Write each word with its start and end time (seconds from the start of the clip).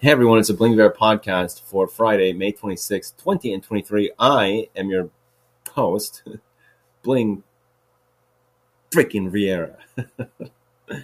Hey 0.00 0.12
everyone, 0.12 0.38
it's 0.38 0.48
a 0.48 0.54
Bling 0.54 0.76
Bear 0.76 0.92
podcast 0.92 1.60
for 1.62 1.88
Friday, 1.88 2.32
May 2.32 2.52
26, 2.52 3.14
20 3.18 3.52
and 3.52 3.64
23. 3.64 4.12
I 4.16 4.68
am 4.76 4.90
your 4.90 5.10
host, 5.72 6.22
Bling 7.02 7.42
freaking 8.92 9.28
Viera. 9.28 9.74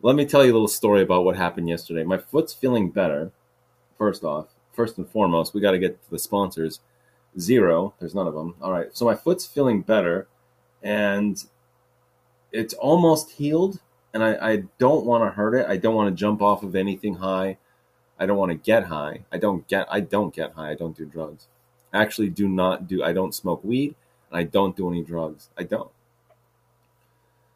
Let 0.00 0.16
me 0.16 0.24
tell 0.24 0.42
you 0.42 0.52
a 0.52 0.54
little 0.54 0.68
story 0.68 1.02
about 1.02 1.26
what 1.26 1.36
happened 1.36 1.68
yesterday. 1.68 2.02
My 2.02 2.16
foot's 2.16 2.54
feeling 2.54 2.88
better. 2.88 3.30
First 3.98 4.24
off, 4.24 4.46
first 4.72 4.96
and 4.96 5.06
foremost, 5.06 5.52
we 5.52 5.60
got 5.60 5.72
to 5.72 5.78
get 5.78 6.02
to 6.02 6.10
the 6.10 6.18
sponsors. 6.18 6.80
Zero, 7.38 7.92
there's 8.00 8.14
none 8.14 8.26
of 8.26 8.32
them. 8.32 8.54
All 8.62 8.72
right, 8.72 8.88
so 8.96 9.04
my 9.04 9.16
foot's 9.16 9.44
feeling 9.44 9.82
better 9.82 10.28
and 10.82 11.44
it's 12.52 12.72
almost 12.72 13.32
healed. 13.32 13.80
And 14.14 14.24
I, 14.24 14.52
I 14.52 14.62
don't 14.78 15.04
want 15.04 15.24
to 15.24 15.30
hurt 15.36 15.54
it. 15.54 15.66
I 15.68 15.76
don't 15.76 15.94
want 15.94 16.08
to 16.08 16.18
jump 16.18 16.40
off 16.40 16.62
of 16.62 16.74
anything 16.74 17.16
high. 17.16 17.58
I 18.20 18.26
don't 18.26 18.36
want 18.36 18.50
to 18.50 18.56
get 18.56 18.84
high. 18.84 19.24
I 19.32 19.38
don't 19.38 19.66
get 19.66 19.86
I 19.90 20.00
don't 20.00 20.34
get 20.34 20.52
high. 20.52 20.70
I 20.70 20.74
don't 20.74 20.96
do 20.96 21.06
drugs. 21.06 21.48
I 21.92 22.02
actually 22.02 22.28
do 22.28 22.48
not 22.48 22.86
do 22.86 23.02
I 23.02 23.14
don't 23.14 23.34
smoke 23.34 23.64
weed 23.64 23.94
and 24.30 24.38
I 24.38 24.44
don't 24.44 24.76
do 24.76 24.90
any 24.90 25.02
drugs. 25.02 25.48
I 25.56 25.62
don't. 25.62 25.90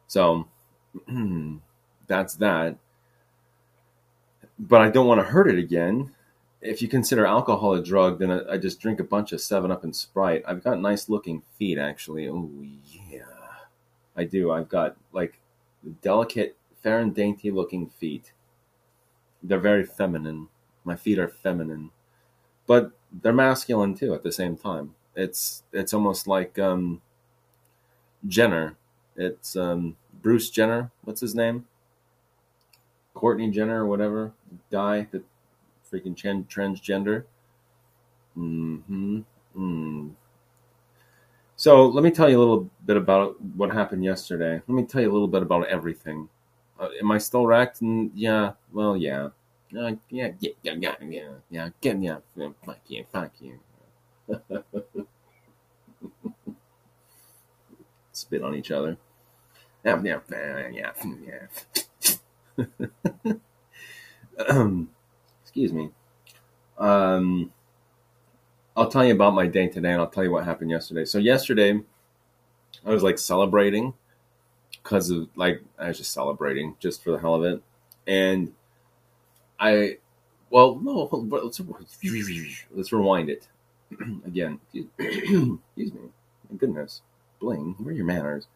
So 0.07 0.47
that's 2.07 2.35
that. 2.35 2.77
But 4.57 4.81
I 4.81 4.89
don't 4.89 5.07
want 5.07 5.19
to 5.19 5.27
hurt 5.27 5.49
it 5.49 5.59
again. 5.59 6.11
If 6.61 6.81
you 6.81 6.87
consider 6.87 7.27
alcohol 7.27 7.73
a 7.75 7.83
drug, 7.83 8.17
then 8.17 8.31
I, 8.31 8.53
I 8.53 8.57
just 8.57 8.79
drink 8.79 8.99
a 8.99 9.03
bunch 9.03 9.33
of 9.33 9.41
7 9.41 9.69
Up 9.69 9.83
and 9.83 9.95
Sprite. 9.95 10.43
I've 10.47 10.63
got 10.63 10.79
nice 10.79 11.09
looking 11.09 11.43
feet, 11.59 11.77
actually. 11.77 12.27
Oh, 12.27 12.49
yeah. 13.09 13.21
I 14.15 14.23
do. 14.23 14.51
I've 14.51 14.69
got 14.69 14.95
like 15.11 15.39
delicate, 16.01 16.55
fair 16.81 16.99
and 16.99 17.13
dainty 17.13 17.51
looking 17.51 17.89
feet. 17.89 18.31
They're 19.43 19.59
very 19.59 19.83
feminine 19.83 20.47
my 20.85 20.95
feet 20.95 21.19
are 21.19 21.27
feminine, 21.27 21.91
but 22.67 22.91
they're 23.21 23.33
masculine 23.33 23.95
too 23.95 24.13
at 24.13 24.23
the 24.23 24.31
same 24.31 24.55
time. 24.55 24.95
It's 25.15 25.63
it's 25.73 25.93
almost 25.93 26.27
like 26.27 26.59
um, 26.59 27.01
Jenner. 28.27 28.75
It's 29.15 29.55
um, 29.55 29.95
Bruce 30.21 30.49
Jenner. 30.49 30.91
What's 31.03 31.21
his 31.21 31.35
name? 31.35 31.65
Courtney 33.13 33.49
Jenner 33.49 33.83
or 33.83 33.87
whatever 33.87 34.33
guy 34.71 35.07
that 35.11 35.23
freaking 35.91 36.15
transgender. 36.15 37.23
Mm-hmm. 38.37 39.21
Mm. 39.57 40.11
So 41.55 41.87
let 41.87 42.03
me 42.03 42.11
tell 42.11 42.29
you 42.29 42.37
a 42.37 42.43
little 42.43 42.69
bit 42.85 42.97
about 42.97 43.41
what 43.41 43.71
happened 43.71 44.03
yesterday. 44.03 44.61
Let 44.67 44.75
me 44.75 44.83
tell 44.83 45.01
you 45.01 45.09
a 45.09 45.13
little 45.13 45.29
bit 45.29 45.41
about 45.41 45.67
everything. 45.67 46.27
Uh, 46.77 46.89
am 46.99 47.11
I 47.11 47.17
still 47.17 47.47
wrecked? 47.47 47.81
And 47.81 48.11
yeah. 48.13 48.53
Well, 48.73 48.97
yeah. 48.97 49.29
Yeah, 49.71 49.91
yeah, 50.09 50.31
yeah, 50.39 50.51
yeah, 50.63 50.95
yeah, 51.01 51.29
yeah, 51.49 51.69
get 51.81 52.01
yeah, 52.01 52.17
fuck 52.65 52.79
you, 52.87 53.05
fuck 53.11 53.31
you. 53.41 53.59
Spit 58.11 58.41
on 58.43 58.55
each 58.55 58.71
other. 58.71 58.97
Yeah, 59.83 60.01
yeah, 60.03 60.19
yeah, 60.71 60.91
yeah. 61.27 61.47
excuse 65.43 65.73
me. 65.73 65.91
Um, 66.77 67.51
I'll 68.77 68.89
tell 68.89 69.05
you 69.05 69.13
about 69.13 69.33
my 69.33 69.47
day 69.47 69.67
today, 69.67 69.91
and 69.91 70.01
I'll 70.01 70.09
tell 70.09 70.23
you 70.23 70.31
what 70.31 70.45
happened 70.45 70.71
yesterday. 70.71 71.05
So 71.05 71.17
yesterday, 71.17 71.81
I 72.85 72.89
was 72.89 73.03
like 73.03 73.17
celebrating 73.17 73.93
because 74.83 75.09
of 75.09 75.29
like 75.35 75.61
I 75.79 75.89
was 75.89 75.97
just 75.97 76.11
celebrating 76.11 76.75
just 76.79 77.03
for 77.03 77.11
the 77.11 77.19
hell 77.19 77.35
of 77.35 77.43
it, 77.43 77.61
and 78.07 78.53
I, 79.59 79.97
well, 80.49 80.79
no, 80.81 81.09
let's 81.11 81.61
let's 82.73 82.91
rewind 82.91 83.29
it 83.29 83.47
again. 84.25 84.59
Excuse 84.99 85.59
me. 85.77 86.09
My 86.49 86.57
goodness, 86.57 87.01
Bling, 87.39 87.75
where 87.79 87.93
are 87.93 87.95
your 87.95 88.05
manners? 88.05 88.47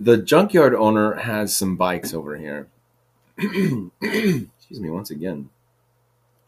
The 0.00 0.16
junkyard 0.16 0.74
owner 0.74 1.14
has 1.14 1.56
some 1.56 1.76
bikes 1.76 2.14
over 2.14 2.36
here. 2.36 2.68
Excuse 3.38 4.80
me, 4.80 4.90
once 4.90 5.10
again. 5.10 5.50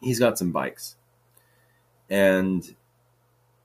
He's 0.00 0.18
got 0.18 0.38
some 0.38 0.50
bikes, 0.50 0.96
and 2.08 2.74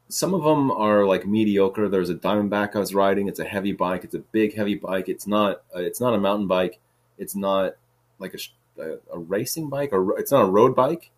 some 0.09 0.33
of 0.33 0.43
them 0.43 0.69
are 0.71 1.05
like 1.05 1.25
mediocre. 1.25 1.87
There's 1.87 2.09
a 2.09 2.15
Diamondback 2.15 2.75
I 2.75 2.79
was 2.79 2.93
riding. 2.93 3.27
It's 3.27 3.39
a 3.39 3.45
heavy 3.45 3.71
bike. 3.71 4.03
It's 4.03 4.15
a 4.15 4.19
big 4.19 4.55
heavy 4.55 4.75
bike. 4.75 5.07
It's 5.07 5.27
not. 5.27 5.63
Uh, 5.73 5.79
it's 5.79 6.01
not 6.01 6.13
a 6.13 6.19
mountain 6.19 6.47
bike 6.47 6.79
it's 7.17 7.35
not 7.35 7.75
like 8.19 8.33
a, 8.33 8.81
a, 8.81 8.97
a 9.13 9.19
racing 9.19 9.69
bike 9.69 9.91
or 9.91 10.17
it's 10.19 10.31
not 10.31 10.43
a 10.43 10.49
road 10.49 10.75
bike 10.75 11.11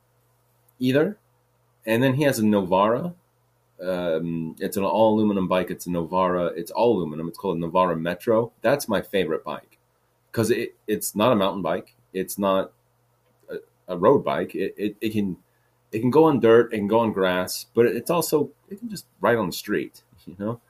either. 0.79 1.17
And 1.85 2.03
then 2.03 2.15
he 2.15 2.23
has 2.23 2.39
a 2.39 2.45
Novara. 2.45 3.13
Um, 3.81 4.55
it's 4.59 4.77
an 4.77 4.83
all 4.83 5.15
aluminum 5.15 5.47
bike. 5.47 5.69
It's 5.69 5.85
a 5.85 5.91
Novara. 5.91 6.47
It's 6.47 6.71
all 6.71 6.97
aluminum. 6.97 7.27
It's 7.27 7.37
called 7.37 7.57
a 7.57 7.59
Novara 7.59 7.95
Metro. 7.95 8.51
That's 8.61 8.87
my 8.87 9.01
favorite 9.01 9.43
bike 9.43 9.77
because 10.31 10.51
it, 10.51 10.75
it's 10.87 11.15
not 11.15 11.31
a 11.31 11.35
mountain 11.35 11.61
bike. 11.61 11.95
It's 12.13 12.37
not 12.37 12.71
a, 13.49 13.57
a 13.87 13.97
road 13.97 14.23
bike. 14.23 14.55
It, 14.55 14.75
it, 14.77 14.95
it, 14.99 15.09
can 15.11 15.37
it 15.91 15.99
can 15.99 16.09
go 16.09 16.25
on 16.25 16.39
dirt. 16.39 16.73
It 16.73 16.77
can 16.77 16.87
go 16.87 16.99
on 16.99 17.13
grass, 17.13 17.67
but 17.73 17.85
it's 17.85 18.09
also 18.09 18.49
it 18.69 18.79
can 18.79 18.89
just 18.89 19.05
ride 19.21 19.37
on 19.37 19.47
the 19.47 19.53
street. 19.53 20.01
You 20.25 20.35
know, 20.37 20.61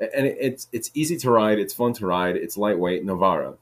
and 0.00 0.26
it, 0.26 0.36
it's 0.40 0.68
it's 0.72 0.90
easy 0.94 1.16
to 1.18 1.30
ride. 1.30 1.58
It's 1.58 1.74
fun 1.74 1.92
to 1.94 2.06
ride. 2.06 2.36
It's 2.36 2.56
lightweight. 2.56 3.04
Novara 3.04 3.54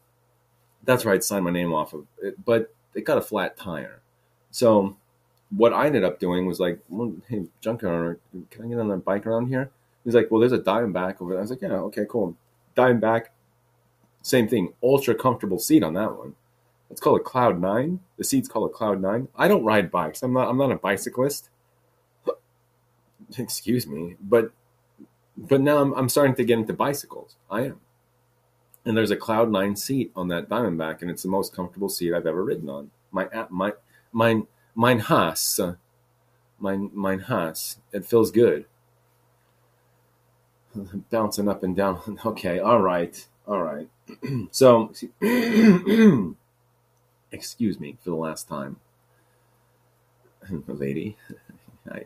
that's 0.85 1.05
where 1.05 1.15
I'd 1.15 1.25
sign 1.25 1.45
my 1.45 1.51
name 1.51 1.73
off 1.73 1.93
of 1.93 2.07
it. 2.23 2.45
But 2.45 2.75
it 2.95 3.05
got 3.05 3.19
a 3.19 3.23
flat 3.23 3.57
tire. 3.57 4.01
So 4.51 4.97
what 5.57 5.73
I 5.73 5.87
ended 5.87 6.05
up 6.05 6.19
doing 6.19 6.47
was 6.47 6.61
like, 6.61 6.79
well, 6.89 7.15
hey, 7.29 7.47
junkyard, 7.61 7.95
owner, 8.35 8.47
can 8.51 8.65
I 8.65 8.69
get 8.69 8.79
on 8.79 8.89
the 8.89 8.97
bike 8.97 9.27
around 9.27 9.49
here? 9.49 9.71
He's 10.05 10.15
like, 10.15 10.31
well, 10.31 10.41
there's 10.41 10.53
a 10.53 10.59
dime 10.59 10.93
Diamondback 10.93 11.21
over 11.21 11.33
there. 11.33 11.39
I 11.39 11.43
was 11.43 11.51
like, 11.51 11.63
yeah, 11.63 11.73
okay, 11.73 12.05
cool. 12.09 12.37
Dime 12.75 13.01
Diamondback, 13.01 13.27
same 14.23 14.49
thing, 14.49 14.73
ultra 14.83 15.15
comfortable 15.15 15.59
seat 15.59 15.83
on 15.83 15.95
that 15.95 16.17
one. 16.17 16.35
It's 16.91 17.01
called 17.01 17.21
a 17.21 17.25
Cloud 17.25 17.61
Nine. 17.61 18.01
The 18.19 18.25
seat's 18.25 18.49
called 18.49 18.71
a 18.71 18.73
Cloud 18.73 19.01
Nine. 19.01 19.29
I 19.35 19.49
don't 19.49 19.65
ride 19.65 19.91
bikes. 19.91 20.23
I'm 20.23 20.35
not. 20.35 20.49
I'm 20.49 20.59
not 20.59 20.71
a 20.71 20.77
bicyclist. 20.77 21.49
Excuse 23.39 23.87
me, 23.87 24.17
but 24.21 24.53
but 25.39 25.63
now 25.63 25.79
I'm, 25.79 25.95
I'm 25.95 26.11
starting 26.11 26.35
to 26.35 26.45
get 26.45 26.59
into 26.59 26.75
bicycles. 26.75 27.37
I 27.51 27.63
am 27.63 27.81
and 28.85 28.97
there's 28.97 29.11
a 29.11 29.17
Cloud 29.17 29.51
Nine 29.51 29.77
seat 29.77 30.11
on 30.17 30.29
that 30.29 30.49
Diamondback, 30.49 31.03
and 31.03 31.11
it's 31.11 31.23
the 31.23 31.29
most 31.29 31.55
comfortable 31.55 31.89
seat 31.89 32.13
I've 32.13 32.27
ever 32.27 32.43
ridden 32.45 32.69
on. 32.69 32.91
My 33.11 33.29
my 33.51 33.73
mine 34.13 34.47
mine 34.75 34.99
Haas, 35.01 35.61
uh, 35.61 35.75
mine 36.59 36.91
mine 36.93 37.21
Haas. 37.21 37.79
It 37.93 38.05
feels 38.05 38.31
good. 38.31 38.67
Bouncing 41.11 41.49
up 41.49 41.63
and 41.63 41.77
down. 41.77 42.19
Okay, 42.27 42.59
all 42.59 42.81
right, 42.81 43.27
all 43.47 43.63
right. 43.63 43.89
so, 44.51 44.93
excuse 47.31 47.79
me 47.79 47.97
for 48.03 48.11
the 48.11 48.17
last 48.17 48.49
time, 48.49 48.77
lady. 50.67 51.17
I, 51.91 52.05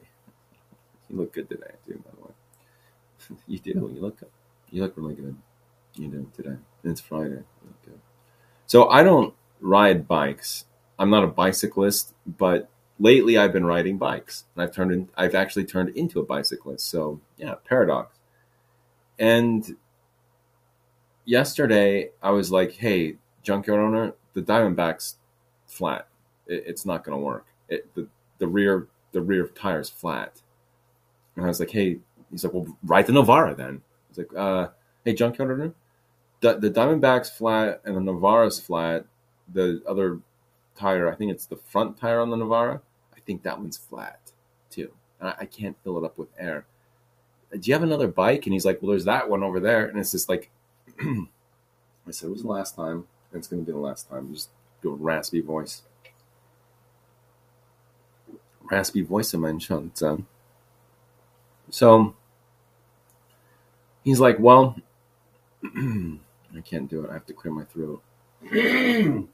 you 1.09 1.17
look 1.17 1.33
good 1.33 1.49
today, 1.49 1.73
too. 1.87 2.03
By 2.05 2.11
the 2.17 2.23
way, 2.27 2.33
you 3.47 3.59
do. 3.61 3.71
You 3.95 4.01
look 4.01 4.21
you 4.71 4.83
look 4.83 4.95
really 4.97 5.15
good 5.15 5.37
you 5.97 6.09
know, 6.09 6.27
today. 6.35 6.57
It's 6.85 7.01
Friday. 7.01 7.43
Okay. 7.85 7.97
So 8.67 8.89
I 8.89 9.03
don't 9.03 9.35
ride 9.61 10.07
bikes. 10.07 10.67
I'm 10.99 11.11
not 11.11 11.25
a 11.25 11.29
bicyclist, 11.29 12.15
but 12.27 12.69
lately 12.99 13.37
I've 13.37 13.53
been 13.53 13.67
riding 13.67 13.99
bikes. 13.99 14.45
And 14.55 14.63
I've 14.63 14.73
turned 14.73 14.93
in, 14.93 15.09
I've 15.17 15.35
actually 15.35 15.65
turned 15.65 15.91
into 15.91 16.21
a 16.21 16.25
bicyclist. 16.25 16.89
So 16.89 17.21
yeah, 17.37 17.55
paradox. 17.65 18.17
And 19.19 19.77
yesterday 21.25 22.11
I 22.23 22.31
was 22.31 22.51
like, 22.51 22.73
hey, 22.73 23.17
junkyard 23.43 23.81
owner, 23.81 24.15
the 24.35 24.43
Diamondback's 24.43 25.17
flat. 25.67 26.09
It, 26.47 26.65
it's 26.67 26.87
not 26.87 27.05
going 27.05 27.17
to 27.17 27.23
work. 27.23 27.47
It, 27.69 27.93
the, 27.95 28.07
the 28.39 28.47
rear 28.47 28.89
the 29.13 29.23
rear 29.23 29.47
tire's 29.49 29.89
flat. 29.89 30.43
And 31.37 31.45
I 31.45 31.49
was 31.49 31.59
like, 31.59 31.71
hey, 31.71 31.99
he's 32.31 32.45
like, 32.45 32.53
well, 32.53 32.67
ride 32.85 33.07
the 33.07 33.13
Novara 33.13 33.55
then. 33.55 33.83
Was 34.11 34.19
like, 34.19 34.35
uh, 34.37 34.69
hey, 35.05 35.15
junkyard 35.15 35.51
owner, 35.51 35.75
the, 36.41 36.71
Diamondback's 36.71 37.31
flat 37.31 37.81
and 37.85 37.97
the 37.97 38.01
Novara's 38.01 38.61
flat. 38.61 39.05
The 39.53 39.83
other 39.87 40.21
tire, 40.77 41.11
I 41.11 41.15
think 41.15 41.31
it's 41.31 41.47
the 41.47 41.57
front 41.57 41.99
tire 41.99 42.21
on 42.21 42.31
the 42.31 42.37
Novara. 42.37 42.81
I 43.17 43.21
think 43.21 43.43
that 43.43 43.59
one's 43.59 43.77
flat 43.77 44.21
too. 44.71 44.91
I, 45.21 45.35
I 45.41 45.45
can't 45.47 45.77
fill 45.83 45.99
it 45.99 46.05
up 46.05 46.19
with 46.19 46.29
air. 46.39 46.67
Do 47.53 47.61
you 47.63 47.75
have 47.75 47.83
another 47.83 48.09
bike? 48.09 48.47
And 48.47 48.53
he's 48.53 48.65
like, 48.65 48.83
Well, 48.83 48.91
there's 48.91 49.05
that 49.05 49.29
one 49.29 49.43
over 49.43 49.61
there. 49.61 49.87
And 49.87 49.99
it's 49.99 50.13
just 50.13 50.29
like, 50.29 50.51
I 51.01 51.27
said, 52.11 52.29
It 52.29 52.33
was 52.33 52.43
the 52.43 52.49
last 52.49 52.77
time. 52.77 53.07
And 53.33 53.39
it's 53.39 53.49
going 53.49 53.63
to 53.63 53.67
be 53.67 53.73
the 53.73 53.79
last 53.79 54.09
time. 54.11 54.33
Just 54.35 54.51
do 54.83 54.93
a 54.93 54.97
raspy 54.97 55.41
voice. 55.41 55.83
Raspy 58.71 59.03
voice 59.03 59.33
of 59.33 59.41
mine, 59.41 59.61
um, 59.71 60.27
So 61.71 62.15
he's 64.03 64.19
like, 64.21 64.39
Well, 64.41 64.77
I 66.57 66.61
can't 66.61 66.89
do 66.89 67.05
it. 67.05 67.11
I 67.11 67.15
have 67.15 67.27
to 67.27 67.35
clear 67.35 67.53
my 67.53 67.65
throat. 67.65 68.03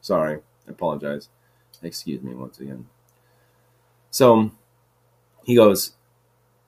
Sorry, 0.00 0.38
I 0.66 0.70
apologize. 0.70 1.28
Excuse 1.82 2.22
me 2.22 2.34
once 2.34 2.58
again. 2.60 2.86
So 4.10 4.50
he 5.44 5.54
goes, 5.54 5.92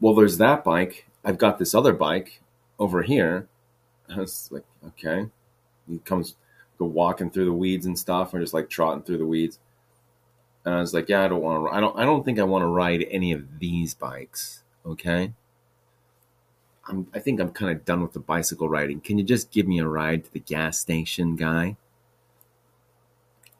Well, 0.00 0.14
there's 0.14 0.38
that 0.38 0.64
bike. 0.64 1.06
I've 1.24 1.38
got 1.38 1.58
this 1.58 1.74
other 1.74 1.92
bike 1.92 2.42
over 2.78 3.02
here. 3.02 3.48
I 4.08 4.18
was 4.18 4.48
like, 4.50 4.64
Okay. 4.88 5.26
He 5.88 5.98
comes 5.98 6.36
go 6.78 6.86
walking 6.86 7.30
through 7.30 7.44
the 7.46 7.52
weeds 7.52 7.86
and 7.86 7.98
stuff, 7.98 8.32
or 8.32 8.40
just 8.40 8.54
like 8.54 8.70
trotting 8.70 9.02
through 9.02 9.18
the 9.18 9.26
weeds. 9.26 9.58
And 10.64 10.74
I 10.74 10.80
was 10.80 10.94
like, 10.94 11.08
Yeah, 11.08 11.24
I 11.24 11.28
don't 11.28 11.42
want 11.42 11.66
to. 11.66 11.76
I 11.76 11.80
don't. 11.80 11.98
I 11.98 12.04
don't 12.04 12.24
think 12.24 12.38
I 12.38 12.44
want 12.44 12.62
to 12.62 12.66
ride 12.66 13.06
any 13.10 13.32
of 13.32 13.58
these 13.58 13.94
bikes. 13.94 14.62
Okay. 14.86 15.32
I'm, 16.88 17.06
I 17.14 17.20
think 17.20 17.40
I'm 17.40 17.50
kind 17.50 17.70
of 17.70 17.84
done 17.84 18.02
with 18.02 18.12
the 18.12 18.20
bicycle 18.20 18.68
riding. 18.68 19.00
Can 19.00 19.18
you 19.18 19.24
just 19.24 19.50
give 19.50 19.66
me 19.66 19.78
a 19.78 19.86
ride 19.86 20.24
to 20.24 20.32
the 20.32 20.40
gas 20.40 20.78
station, 20.78 21.36
guy? 21.36 21.76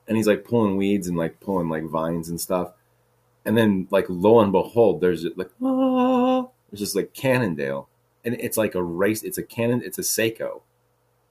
And 0.09 0.17
he's 0.17 0.27
like 0.27 0.45
pulling 0.45 0.77
weeds 0.77 1.07
and 1.07 1.17
like 1.17 1.41
pulling 1.41 1.69
like 1.69 1.85
vines 1.85 2.29
and 2.29 2.41
stuff. 2.41 2.73
And 3.45 3.57
then 3.57 3.87
like 3.91 4.07
lo 4.09 4.41
and 4.41 4.53
behold, 4.53 5.01
there's 5.01 5.25
like 5.37 5.51
ah, 5.63 6.49
there's 6.71 6.81
just 6.81 6.97
like 6.97 7.15
Cannondale, 7.15 7.89
and 8.25 8.35
it's 8.35 8.57
like 8.57 8.75
a 8.75 8.83
race. 8.83 9.23
It's 9.23 9.39
a 9.39 9.43
Cannon. 9.43 9.83
It's 9.85 9.99
a 9.99 10.03
Saeco. 10.03 10.63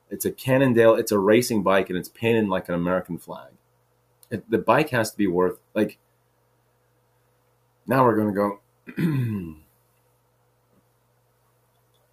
It's 0.09 0.25
a 0.25 0.31
Cannondale. 0.31 0.95
It's 0.95 1.11
a 1.11 1.19
racing 1.19 1.63
bike, 1.63 1.89
and 1.89 1.97
it's 1.97 2.09
painted 2.09 2.47
like 2.49 2.67
an 2.69 2.75
American 2.75 3.17
flag. 3.17 3.51
It, 4.29 4.49
the 4.49 4.57
bike 4.57 4.89
has 4.89 5.11
to 5.11 5.17
be 5.17 5.27
worth 5.27 5.59
like. 5.73 5.97
Now 7.87 8.05
we're 8.05 8.17
gonna 8.17 8.59
go. 8.97 9.55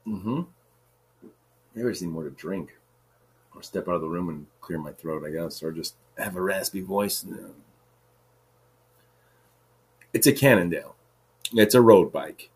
Mm-hmm. 0.09 0.41
Maybe 1.75 1.87
I 1.87 1.91
just 1.91 2.03
need 2.03 2.11
more 2.11 2.25
to 2.25 2.31
drink, 2.31 2.77
or 3.55 3.63
step 3.63 3.89
out 3.89 3.95
of 3.95 4.01
the 4.01 4.09
room 4.09 4.29
and 4.29 4.47
clear 4.61 4.79
my 4.79 4.93
throat, 4.93 5.25
I 5.27 5.31
guess, 5.31 5.63
or 5.63 5.71
just 5.71 5.95
have 6.17 6.37
a 6.37 6.41
raspy 6.41 6.81
voice. 6.81 7.25
It's 10.13 10.27
a 10.27 10.33
Cannondale. 10.33 10.95
It's 11.53 11.75
a 11.75 11.83
road 11.83 12.11
bike. 12.13 12.51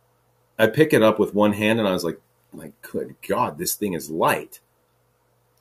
I 0.58 0.66
pick 0.66 0.92
it 0.92 1.02
up 1.02 1.18
with 1.18 1.34
one 1.34 1.52
hand, 1.52 1.78
and 1.78 1.88
I 1.88 1.92
was 1.92 2.04
like, 2.04 2.20
"My 2.52 2.72
good 2.82 3.16
God, 3.26 3.58
this 3.58 3.74
thing 3.74 3.92
is 3.92 4.10
light." 4.10 4.60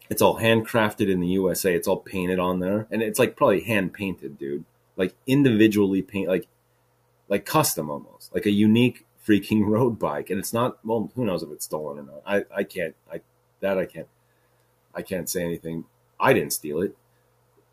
It's 0.10 0.22
all 0.22 0.40
handcrafted 0.40 1.10
in 1.10 1.22
the 1.22 1.28
USA. 1.28 1.74
It's 1.74 1.88
all 1.88 1.98
painted 1.98 2.40
on 2.40 2.60
there, 2.60 2.88
and 2.92 3.02
it's 3.02 3.20
like 3.20 3.36
probably 3.36 3.62
hand 3.62 3.94
painted, 3.94 4.38
dude. 4.38 4.66
Like 4.98 5.16
individually 5.28 6.02
paint, 6.02 6.28
like 6.28 6.48
like 7.30 7.46
custom 7.46 7.90
almost, 7.90 8.34
like 8.34 8.46
a 8.46 8.52
unique 8.52 9.06
freaking 9.26 9.66
road 9.66 10.00
bike, 10.00 10.30
and 10.30 10.40
it's 10.40 10.54
not. 10.54 10.84
Well, 10.86 11.12
who 11.16 11.26
knows 11.26 11.44
if 11.44 11.50
it's 11.52 11.66
stolen 11.66 12.00
or 12.00 12.04
not? 12.04 12.22
I 12.26 12.46
I 12.56 12.64
can't. 12.64 12.96
I 13.12 13.22
that 13.60 13.78
I 13.78 13.86
can't. 13.86 14.08
I 14.94 15.02
can't 15.02 15.30
say 15.30 15.44
anything. 15.44 15.86
I 16.20 16.34
didn't 16.34 16.54
steal 16.54 16.82
it. 16.82 16.96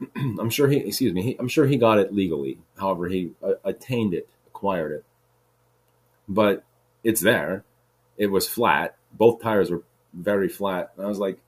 I'm 0.17 0.51
sure 0.51 0.69
he. 0.69 0.79
Excuse 0.79 1.13
me. 1.13 1.23
He, 1.23 1.37
I'm 1.39 1.49
sure 1.49 1.67
he 1.67 1.77
got 1.77 1.99
it 1.99 2.15
legally. 2.15 2.59
However, 2.79 3.09
he 3.09 3.33
uh, 3.43 3.55
attained 3.65 4.15
it, 4.15 4.29
acquired 4.47 4.93
it. 4.93 5.05
But 6.29 6.65
it's 7.03 7.21
there. 7.21 7.65
It 8.17 8.27
was 8.27 8.49
flat. 8.49 8.97
Both 9.13 9.43
tires 9.43 9.71
were 9.71 9.83
very 10.13 10.49
flat. 10.49 10.93
And 10.97 11.07
I 11.07 11.09
was 11.09 11.19
like, 11.19 11.39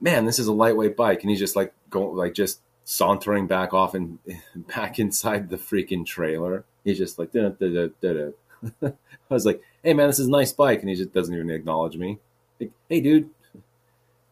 man, 0.00 0.24
this 0.24 0.38
is 0.38 0.46
a 0.46 0.52
lightweight 0.52 0.96
bike. 0.96 1.22
And 1.22 1.30
he's 1.30 1.38
just 1.38 1.56
like 1.56 1.72
going, 1.88 2.16
like 2.16 2.34
just 2.34 2.60
sauntering 2.84 3.46
back 3.46 3.74
off 3.74 3.94
and 3.94 4.18
back 4.54 4.98
inside 4.98 5.48
the 5.48 5.56
freaking 5.56 6.06
trailer. 6.06 6.64
He's 6.84 6.98
just 6.98 7.18
like, 7.18 7.32
da, 7.32 7.48
da, 7.48 7.88
da. 8.00 8.30
I 8.82 8.92
was 9.28 9.46
like, 9.46 9.62
"Hey 9.82 9.94
man, 9.94 10.08
this 10.08 10.18
is 10.18 10.26
a 10.26 10.30
nice 10.30 10.52
bike," 10.52 10.80
and 10.80 10.88
he 10.88 10.96
just 10.96 11.12
doesn't 11.12 11.34
even 11.34 11.50
acknowledge 11.50 11.96
me. 11.96 12.18
Like, 12.58 12.72
hey 12.88 13.00
dude, 13.00 13.30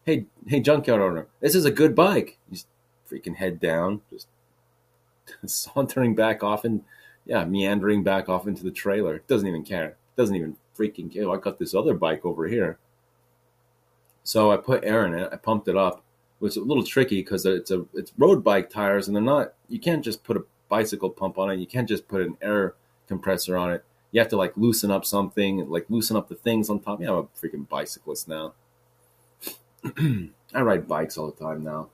hey 0.05 0.25
hey 0.47 0.59
junkyard 0.59 1.01
owner, 1.01 1.27
this 1.39 1.55
is 1.55 1.65
a 1.65 1.71
good 1.71 1.95
bike. 1.95 2.37
He's 2.49 2.65
freaking 3.09 3.35
head 3.35 3.59
down, 3.59 4.01
just 4.09 4.27
sauntering 5.45 6.15
back 6.15 6.43
off 6.43 6.63
and 6.63 6.83
yeah, 7.25 7.45
meandering 7.45 8.03
back 8.03 8.29
off 8.29 8.47
into 8.47 8.63
the 8.63 8.71
trailer. 8.71 9.23
Doesn't 9.27 9.47
even 9.47 9.63
care. 9.63 9.95
Doesn't 10.17 10.35
even 10.35 10.57
freaking 10.77 11.11
care. 11.11 11.25
Oh, 11.25 11.33
I 11.33 11.37
got 11.37 11.59
this 11.59 11.75
other 11.75 11.93
bike 11.93 12.25
over 12.25 12.47
here. 12.47 12.77
So 14.23 14.51
I 14.51 14.57
put 14.57 14.83
air 14.83 15.05
in 15.05 15.13
it. 15.13 15.29
I 15.31 15.37
pumped 15.37 15.67
it 15.67 15.77
up. 15.77 16.03
It 16.39 16.43
was 16.43 16.57
a 16.57 16.61
little 16.61 16.83
tricky 16.83 17.21
because 17.21 17.45
it's 17.45 17.71
a 17.71 17.85
it's 17.93 18.13
road 18.17 18.43
bike 18.43 18.69
tires, 18.69 19.07
and 19.07 19.15
they're 19.15 19.23
not. 19.23 19.53
You 19.67 19.79
can't 19.79 20.03
just 20.03 20.23
put 20.23 20.37
a 20.37 20.45
bicycle 20.69 21.09
pump 21.09 21.37
on 21.37 21.49
it. 21.49 21.59
You 21.59 21.67
can't 21.67 21.87
just 21.87 22.07
put 22.07 22.21
an 22.21 22.37
air 22.41 22.75
compressor 23.07 23.57
on 23.57 23.71
it 23.71 23.83
you 24.11 24.19
have 24.19 24.29
to 24.29 24.37
like 24.37 24.53
loosen 24.57 24.91
up 24.91 25.05
something, 25.05 25.69
like 25.69 25.85
loosen 25.89 26.17
up 26.17 26.29
the 26.29 26.35
things 26.35 26.69
on 26.69 26.79
top. 26.79 27.01
Yeah, 27.01 27.11
I'm 27.11 27.17
a 27.17 27.23
freaking 27.23 27.67
bicyclist 27.67 28.27
now. 28.27 28.53
I 29.97 30.61
ride 30.61 30.87
bikes 30.87 31.17
all 31.17 31.29
the 31.29 31.43
time 31.43 31.63
now. 31.63 31.89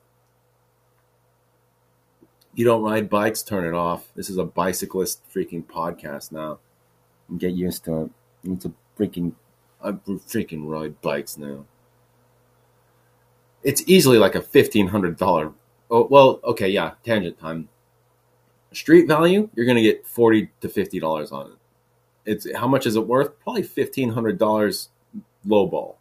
You 2.53 2.63
don't 2.63 2.83
ride 2.83 3.09
bikes, 3.09 3.44
turn 3.44 3.65
it 3.65 3.73
off. 3.73 4.07
This 4.15 4.29
is 4.29 4.38
a 4.38 4.45
bicyclist 4.45 5.21
freaking 5.33 5.65
podcast 5.65 6.31
now. 6.31 6.59
Get 7.38 7.51
used 7.51 7.83
to 7.85 8.03
it. 8.03 8.12
It's 8.45 8.65
a 8.65 8.71
freaking 8.97 9.33
I 9.83 9.91
freaking 9.91 10.69
ride 10.69 11.01
bikes 11.01 11.38
now. 11.38 11.65
It's 13.61 13.83
easily 13.88 14.19
like 14.19 14.35
a 14.35 14.41
fifteen 14.41 14.88
hundred 14.88 15.18
dollar. 15.18 15.51
Oh 15.91 16.07
well, 16.09 16.39
okay, 16.45 16.69
yeah. 16.69 16.91
Tangent 17.03 17.38
time. 17.39 17.68
Street 18.71 19.07
value, 19.07 19.50
you're 19.53 19.65
gonna 19.65 19.81
get 19.81 20.07
forty 20.07 20.50
to 20.61 20.69
fifty 20.69 21.00
dollars 21.00 21.33
on 21.33 21.47
it 21.47 21.57
it's 22.25 22.48
how 22.56 22.68
much 22.68 22.86
is 22.86 22.95
it 22.95 23.07
worth? 23.07 23.39
Probably 23.39 23.63
fifteen 23.63 24.10
hundred 24.10 24.38
dollars 24.38 24.89
low 25.45 25.68
ball. 25.68 25.98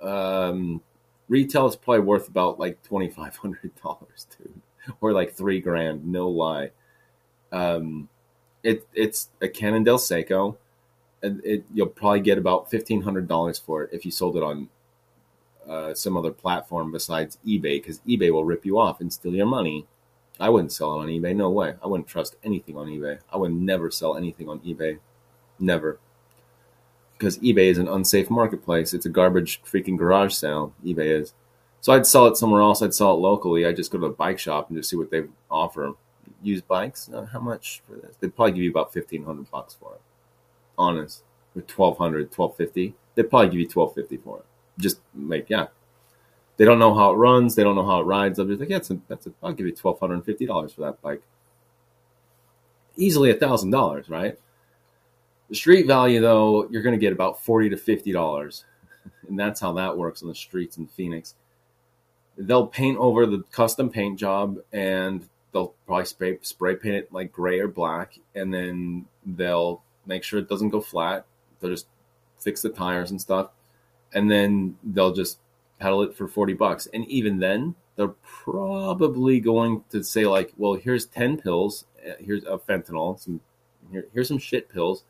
Um, 0.00 0.82
retail 1.28 1.66
is 1.66 1.76
probably 1.76 2.00
worth 2.00 2.28
about 2.28 2.58
like 2.58 2.82
twenty 2.82 3.10
five 3.10 3.36
hundred 3.36 3.72
dollars, 3.82 4.26
dude, 4.36 4.60
or 5.00 5.12
like 5.12 5.34
three 5.34 5.60
grand. 5.60 6.06
No 6.06 6.28
lie. 6.28 6.70
Um, 7.52 8.08
it 8.62 8.86
it's 8.94 9.30
a 9.40 9.48
Cannondale 9.48 9.98
Saeco, 9.98 10.56
and 11.22 11.44
it 11.44 11.64
you'll 11.72 11.86
probably 11.86 12.20
get 12.20 12.38
about 12.38 12.70
fifteen 12.70 13.02
hundred 13.02 13.28
dollars 13.28 13.58
for 13.58 13.84
it 13.84 13.90
if 13.92 14.04
you 14.04 14.10
sold 14.10 14.36
it 14.36 14.42
on 14.42 14.68
uh, 15.68 15.94
some 15.94 16.16
other 16.16 16.30
platform 16.30 16.92
besides 16.92 17.38
eBay, 17.46 17.82
because 17.82 18.00
eBay 18.00 18.30
will 18.30 18.44
rip 18.44 18.64
you 18.64 18.78
off 18.78 19.00
and 19.00 19.12
steal 19.12 19.34
your 19.34 19.46
money. 19.46 19.86
I 20.38 20.50
wouldn't 20.50 20.72
sell 20.72 20.94
it 20.94 21.02
on 21.02 21.08
eBay. 21.08 21.34
No 21.34 21.50
way. 21.50 21.74
I 21.82 21.86
wouldn't 21.86 22.08
trust 22.08 22.36
anything 22.44 22.76
on 22.76 22.88
eBay. 22.88 23.18
I 23.32 23.38
would 23.38 23.52
never 23.52 23.90
sell 23.90 24.16
anything 24.16 24.48
on 24.48 24.60
eBay. 24.60 24.98
Never. 25.58 25.98
Because 27.16 27.38
eBay 27.38 27.70
is 27.70 27.78
an 27.78 27.88
unsafe 27.88 28.28
marketplace. 28.28 28.92
It's 28.92 29.06
a 29.06 29.10
garbage 29.10 29.62
freaking 29.62 29.96
garage 29.96 30.34
sale. 30.34 30.74
eBay 30.84 31.20
is. 31.20 31.32
So 31.80 31.92
I'd 31.92 32.06
sell 32.06 32.26
it 32.26 32.36
somewhere 32.36 32.62
else. 32.62 32.82
I'd 32.82 32.94
sell 32.94 33.14
it 33.14 33.20
locally. 33.20 33.64
I'd 33.64 33.76
just 33.76 33.90
go 33.90 33.98
to 33.98 34.06
a 34.06 34.12
bike 34.12 34.38
shop 34.38 34.68
and 34.68 34.78
just 34.78 34.90
see 34.90 34.96
what 34.96 35.10
they 35.10 35.24
offer. 35.50 35.92
Used 36.42 36.66
bikes? 36.66 37.08
Uh, 37.12 37.24
how 37.24 37.40
much 37.40 37.82
for 37.86 37.94
this? 37.96 38.16
They'd 38.16 38.34
probably 38.34 38.52
give 38.52 38.64
you 38.64 38.70
about 38.70 38.92
fifteen 38.92 39.24
hundred 39.24 39.50
bucks 39.50 39.74
for 39.74 39.94
it. 39.94 40.00
Honest, 40.76 41.22
with 41.54 41.70
1200 41.70 42.36
1250 42.36 42.94
They'd 43.14 43.30
probably 43.30 43.48
give 43.48 43.60
you 43.60 43.68
twelve 43.68 43.94
fifty 43.94 44.18
for 44.18 44.38
it. 44.38 44.44
Just 44.78 45.00
make 45.14 45.48
yeah. 45.48 45.68
They 46.56 46.64
don't 46.64 46.78
know 46.78 46.94
how 46.94 47.12
it 47.12 47.16
runs. 47.16 47.54
They 47.54 47.62
don't 47.62 47.76
know 47.76 47.86
how 47.86 48.00
it 48.00 48.04
rides. 48.04 48.36
They'll 48.36 48.46
be 48.46 48.56
like, 48.56 48.68
yeah, 48.68 48.78
a, 48.78 48.98
that's 49.08 49.26
a, 49.26 49.32
I'll 49.42 49.52
give 49.52 49.66
you 49.66 49.72
twelve 49.72 49.98
hundred 49.98 50.14
and 50.14 50.24
fifty 50.24 50.46
dollars 50.46 50.72
for 50.72 50.82
that 50.82 51.00
bike. 51.02 51.22
Easily 52.96 53.30
a 53.30 53.34
thousand 53.34 53.70
dollars, 53.70 54.08
right? 54.08 54.38
The 55.48 55.54
street 55.54 55.86
value, 55.86 56.20
though, 56.20 56.68
you're 56.70 56.82
going 56.82 56.94
to 56.94 57.00
get 57.00 57.12
about 57.12 57.42
forty 57.42 57.68
to 57.70 57.76
fifty 57.76 58.12
dollars, 58.12 58.64
and 59.28 59.38
that's 59.38 59.60
how 59.60 59.72
that 59.74 59.96
works 59.96 60.22
on 60.22 60.28
the 60.28 60.34
streets 60.34 60.76
in 60.76 60.86
Phoenix. 60.86 61.34
They'll 62.36 62.66
paint 62.66 62.98
over 62.98 63.26
the 63.26 63.44
custom 63.52 63.88
paint 63.88 64.18
job, 64.18 64.58
and 64.72 65.26
they'll 65.52 65.74
probably 65.86 66.04
spray 66.04 66.38
spray 66.42 66.76
paint 66.76 66.96
it 66.96 67.12
like 67.12 67.32
gray 67.32 67.60
or 67.60 67.68
black, 67.68 68.18
and 68.34 68.52
then 68.52 69.06
they'll 69.24 69.82
make 70.04 70.22
sure 70.22 70.38
it 70.40 70.48
doesn't 70.48 70.70
go 70.70 70.80
flat. 70.80 71.26
They'll 71.60 71.70
just 71.70 71.86
fix 72.38 72.62
the 72.62 72.68
tires 72.68 73.10
and 73.10 73.20
stuff, 73.20 73.50
and 74.12 74.30
then 74.30 74.76
they'll 74.82 75.14
just 75.14 75.38
pedal 75.78 76.02
it 76.02 76.14
for 76.14 76.26
forty 76.26 76.54
bucks. 76.54 76.88
And 76.92 77.06
even 77.06 77.38
then, 77.38 77.76
they're 77.94 78.14
probably 78.22 79.38
going 79.38 79.84
to 79.90 80.02
say 80.02 80.26
like, 80.26 80.52
"Well, 80.56 80.74
here's 80.74 81.06
ten 81.06 81.36
pills. 81.36 81.86
Uh, 82.04 82.14
here's 82.18 82.42
a 82.44 82.58
fentanyl. 82.58 83.18
Some 83.20 83.40
here, 83.92 84.08
here's 84.12 84.28
some 84.28 84.38
shit 84.38 84.68
pills." 84.68 85.04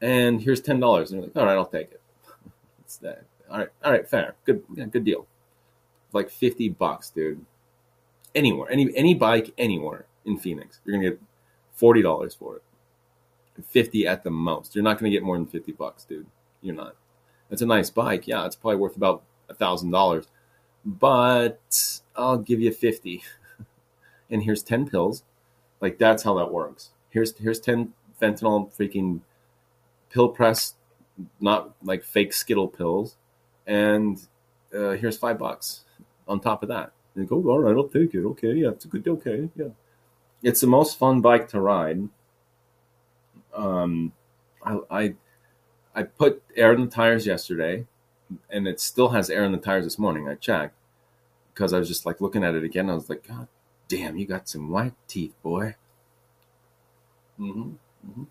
And 0.00 0.40
here's 0.40 0.60
ten 0.60 0.80
dollars. 0.80 1.10
And 1.12 1.20
you're 1.20 1.28
like, 1.28 1.36
all 1.36 1.46
right, 1.46 1.56
I'll 1.56 1.66
take 1.66 1.92
it. 1.92 2.00
it's 2.80 2.96
that. 2.98 3.24
All 3.50 3.58
right, 3.58 3.68
all 3.84 3.92
right, 3.92 4.08
fair, 4.08 4.36
good, 4.44 4.62
yeah, 4.74 4.84
good 4.86 5.04
deal. 5.04 5.26
Like 6.12 6.30
fifty 6.30 6.68
bucks, 6.68 7.10
dude. 7.10 7.44
Anywhere, 8.34 8.70
any 8.70 8.90
any 8.96 9.14
bike 9.14 9.52
anywhere 9.58 10.06
in 10.24 10.38
Phoenix, 10.38 10.80
you're 10.84 10.96
gonna 10.96 11.10
get 11.10 11.20
forty 11.74 12.02
dollars 12.02 12.34
for 12.34 12.56
it. 12.56 12.62
Fifty 13.66 14.06
at 14.06 14.22
the 14.22 14.30
most. 14.30 14.74
You're 14.74 14.84
not 14.84 14.98
gonna 14.98 15.10
get 15.10 15.22
more 15.22 15.36
than 15.36 15.46
fifty 15.46 15.72
bucks, 15.72 16.04
dude. 16.04 16.26
You're 16.62 16.76
not. 16.76 16.94
It's 17.50 17.62
a 17.62 17.66
nice 17.66 17.90
bike, 17.90 18.28
yeah. 18.28 18.46
It's 18.46 18.56
probably 18.56 18.76
worth 18.76 18.96
about 18.96 19.22
a 19.48 19.54
thousand 19.54 19.90
dollars, 19.90 20.28
but 20.84 22.00
I'll 22.14 22.38
give 22.38 22.60
you 22.60 22.72
fifty. 22.72 23.22
and 24.30 24.44
here's 24.44 24.62
ten 24.62 24.88
pills. 24.88 25.24
Like 25.80 25.98
that's 25.98 26.22
how 26.22 26.34
that 26.38 26.52
works. 26.52 26.90
Here's 27.10 27.36
here's 27.36 27.60
ten 27.60 27.94
fentanyl 28.20 28.70
freaking 28.76 29.20
pill 30.10 30.28
press, 30.28 30.74
not 31.40 31.74
like 31.82 32.04
fake 32.04 32.32
Skittle 32.32 32.68
pills, 32.68 33.16
and 33.66 34.20
uh, 34.74 34.90
here's 34.90 35.16
five 35.16 35.38
bucks 35.38 35.84
on 36.28 36.40
top 36.40 36.62
of 36.62 36.68
that. 36.68 36.92
And 37.14 37.28
go, 37.28 37.36
all 37.48 37.58
right, 37.58 37.76
I'll 37.76 37.88
take 37.88 38.14
it. 38.14 38.24
Okay, 38.24 38.54
yeah, 38.54 38.68
it's 38.68 38.84
a 38.84 38.88
good. 38.88 39.06
Okay, 39.06 39.48
yeah. 39.56 39.68
It's 40.42 40.60
the 40.60 40.66
most 40.66 40.98
fun 40.98 41.20
bike 41.20 41.48
to 41.48 41.60
ride. 41.60 42.08
Um, 43.54 44.12
I, 44.64 44.78
I 44.90 45.14
I 45.94 46.02
put 46.04 46.42
air 46.56 46.72
in 46.72 46.82
the 46.82 46.86
tires 46.86 47.26
yesterday, 47.26 47.86
and 48.48 48.68
it 48.68 48.80
still 48.80 49.08
has 49.10 49.28
air 49.28 49.44
in 49.44 49.52
the 49.52 49.58
tires 49.58 49.84
this 49.84 49.98
morning. 49.98 50.28
I 50.28 50.36
checked 50.36 50.76
because 51.52 51.72
I 51.72 51.78
was 51.78 51.88
just 51.88 52.06
like 52.06 52.20
looking 52.20 52.44
at 52.44 52.54
it 52.54 52.64
again. 52.64 52.88
I 52.88 52.94
was 52.94 53.10
like, 53.10 53.26
God 53.26 53.48
damn, 53.88 54.16
you 54.16 54.26
got 54.26 54.48
some 54.48 54.68
white 54.70 54.94
teeth, 55.08 55.34
boy. 55.42 55.74
Mm-hmm. 57.38 57.70
mm-hmm. 58.08 58.24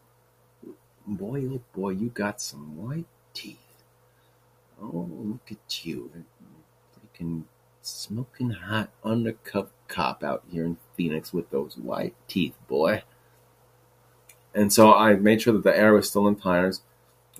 Boy, 1.09 1.49
oh 1.51 1.61
boy, 1.73 1.89
you 1.89 2.09
got 2.09 2.39
some 2.39 2.77
white 2.77 3.07
teeth. 3.33 3.57
Oh, 4.79 5.09
look 5.11 5.51
at 5.51 5.83
you. 5.83 6.11
Freaking 6.93 7.45
smoking 7.81 8.51
hot 8.51 8.91
undercover 9.03 9.69
cop 9.87 10.23
out 10.23 10.43
here 10.51 10.63
in 10.63 10.77
Phoenix 10.95 11.33
with 11.33 11.49
those 11.49 11.77
white 11.77 12.13
teeth, 12.27 12.55
boy. 12.67 13.01
And 14.53 14.71
so 14.71 14.93
I 14.93 15.15
made 15.15 15.41
sure 15.41 15.53
that 15.53 15.63
the 15.63 15.75
air 15.75 15.93
was 15.93 16.07
still 16.07 16.27
in 16.27 16.35
tires. 16.35 16.81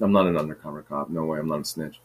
I'm 0.02 0.12
not 0.12 0.26
an 0.26 0.38
undercover 0.38 0.82
cop. 0.82 1.10
No 1.10 1.26
way. 1.26 1.38
I'm 1.40 1.48
not 1.48 1.62
a 1.62 1.66
snitch. 1.66 2.00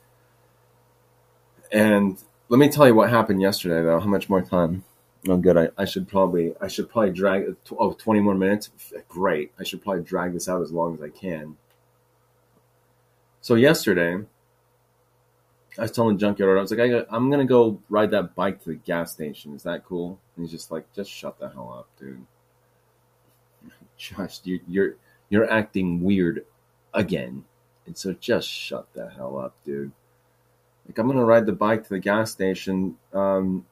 And 1.73 2.19
let 2.51 2.59
me 2.59 2.69
tell 2.69 2.87
you 2.87 2.95
what 2.95 3.09
happened 3.09 3.41
yesterday, 3.41 3.83
though. 3.83 4.01
How 4.01 4.07
much 4.07 4.29
more 4.29 4.43
time? 4.43 4.85
Oh, 5.27 5.37
good. 5.39 5.57
I, 5.57 5.69
I 5.79 5.85
should 5.87 6.07
probably 6.07 6.55
I 6.61 6.69
should 6.69 6.91
probably 6.91 7.13
drag 7.13 7.57
oh 7.79 7.93
20 7.93 8.21
more 8.21 8.35
minutes. 8.35 8.71
Great. 9.09 9.53
I 9.59 9.65
should 9.65 9.83
probably 9.83 10.03
drag 10.03 10.35
this 10.35 10.49
out 10.49 10.63
as 10.63 10.71
long 10.71 10.95
as 10.95 11.03
I 11.03 11.09
can. 11.09 11.57
So 13.41 13.55
yesterday, 13.55 14.25
I 15.79 15.83
was 15.83 15.93
telling 15.93 16.19
Junkyard, 16.19 16.59
I 16.59 16.61
was 16.61 16.71
like, 16.71 16.81
I, 16.81 17.05
I'm 17.15 17.31
gonna 17.31 17.47
go 17.47 17.81
ride 17.89 18.11
that 18.11 18.35
bike 18.35 18.63
to 18.63 18.71
the 18.71 18.75
gas 18.75 19.13
station. 19.13 19.55
Is 19.55 19.63
that 19.63 19.85
cool? 19.85 20.19
And 20.37 20.45
he's 20.45 20.53
just 20.53 20.71
like, 20.71 20.93
just 20.95 21.11
shut 21.11 21.39
the 21.39 21.49
hell 21.49 21.75
up, 21.79 21.89
dude. 21.99 22.27
Just 23.97 24.47
you, 24.47 24.61
you're 24.69 24.97
you're 25.31 25.51
acting 25.51 26.03
weird 26.03 26.45
again. 26.93 27.45
And 27.87 27.97
so 27.97 28.13
just 28.13 28.49
shut 28.49 28.87
the 28.95 29.09
hell 29.09 29.39
up, 29.39 29.55
dude. 29.65 29.93
Like, 30.87 30.99
I'm 30.99 31.11
to 31.11 31.25
ride 31.25 31.47
the 31.47 31.53
bike 31.53 31.85
to 31.85 31.89
the 31.91 31.99
gas 31.99 32.31
station. 32.31 32.97
Um, 33.13 33.67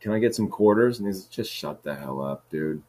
can 0.00 0.12
I 0.12 0.18
get 0.18 0.34
some 0.34 0.48
quarters? 0.48 0.98
And 0.98 1.06
he's 1.06 1.24
just 1.24 1.52
shut 1.52 1.82
the 1.82 1.94
hell 1.94 2.20
up, 2.20 2.44
dude. 2.50 2.82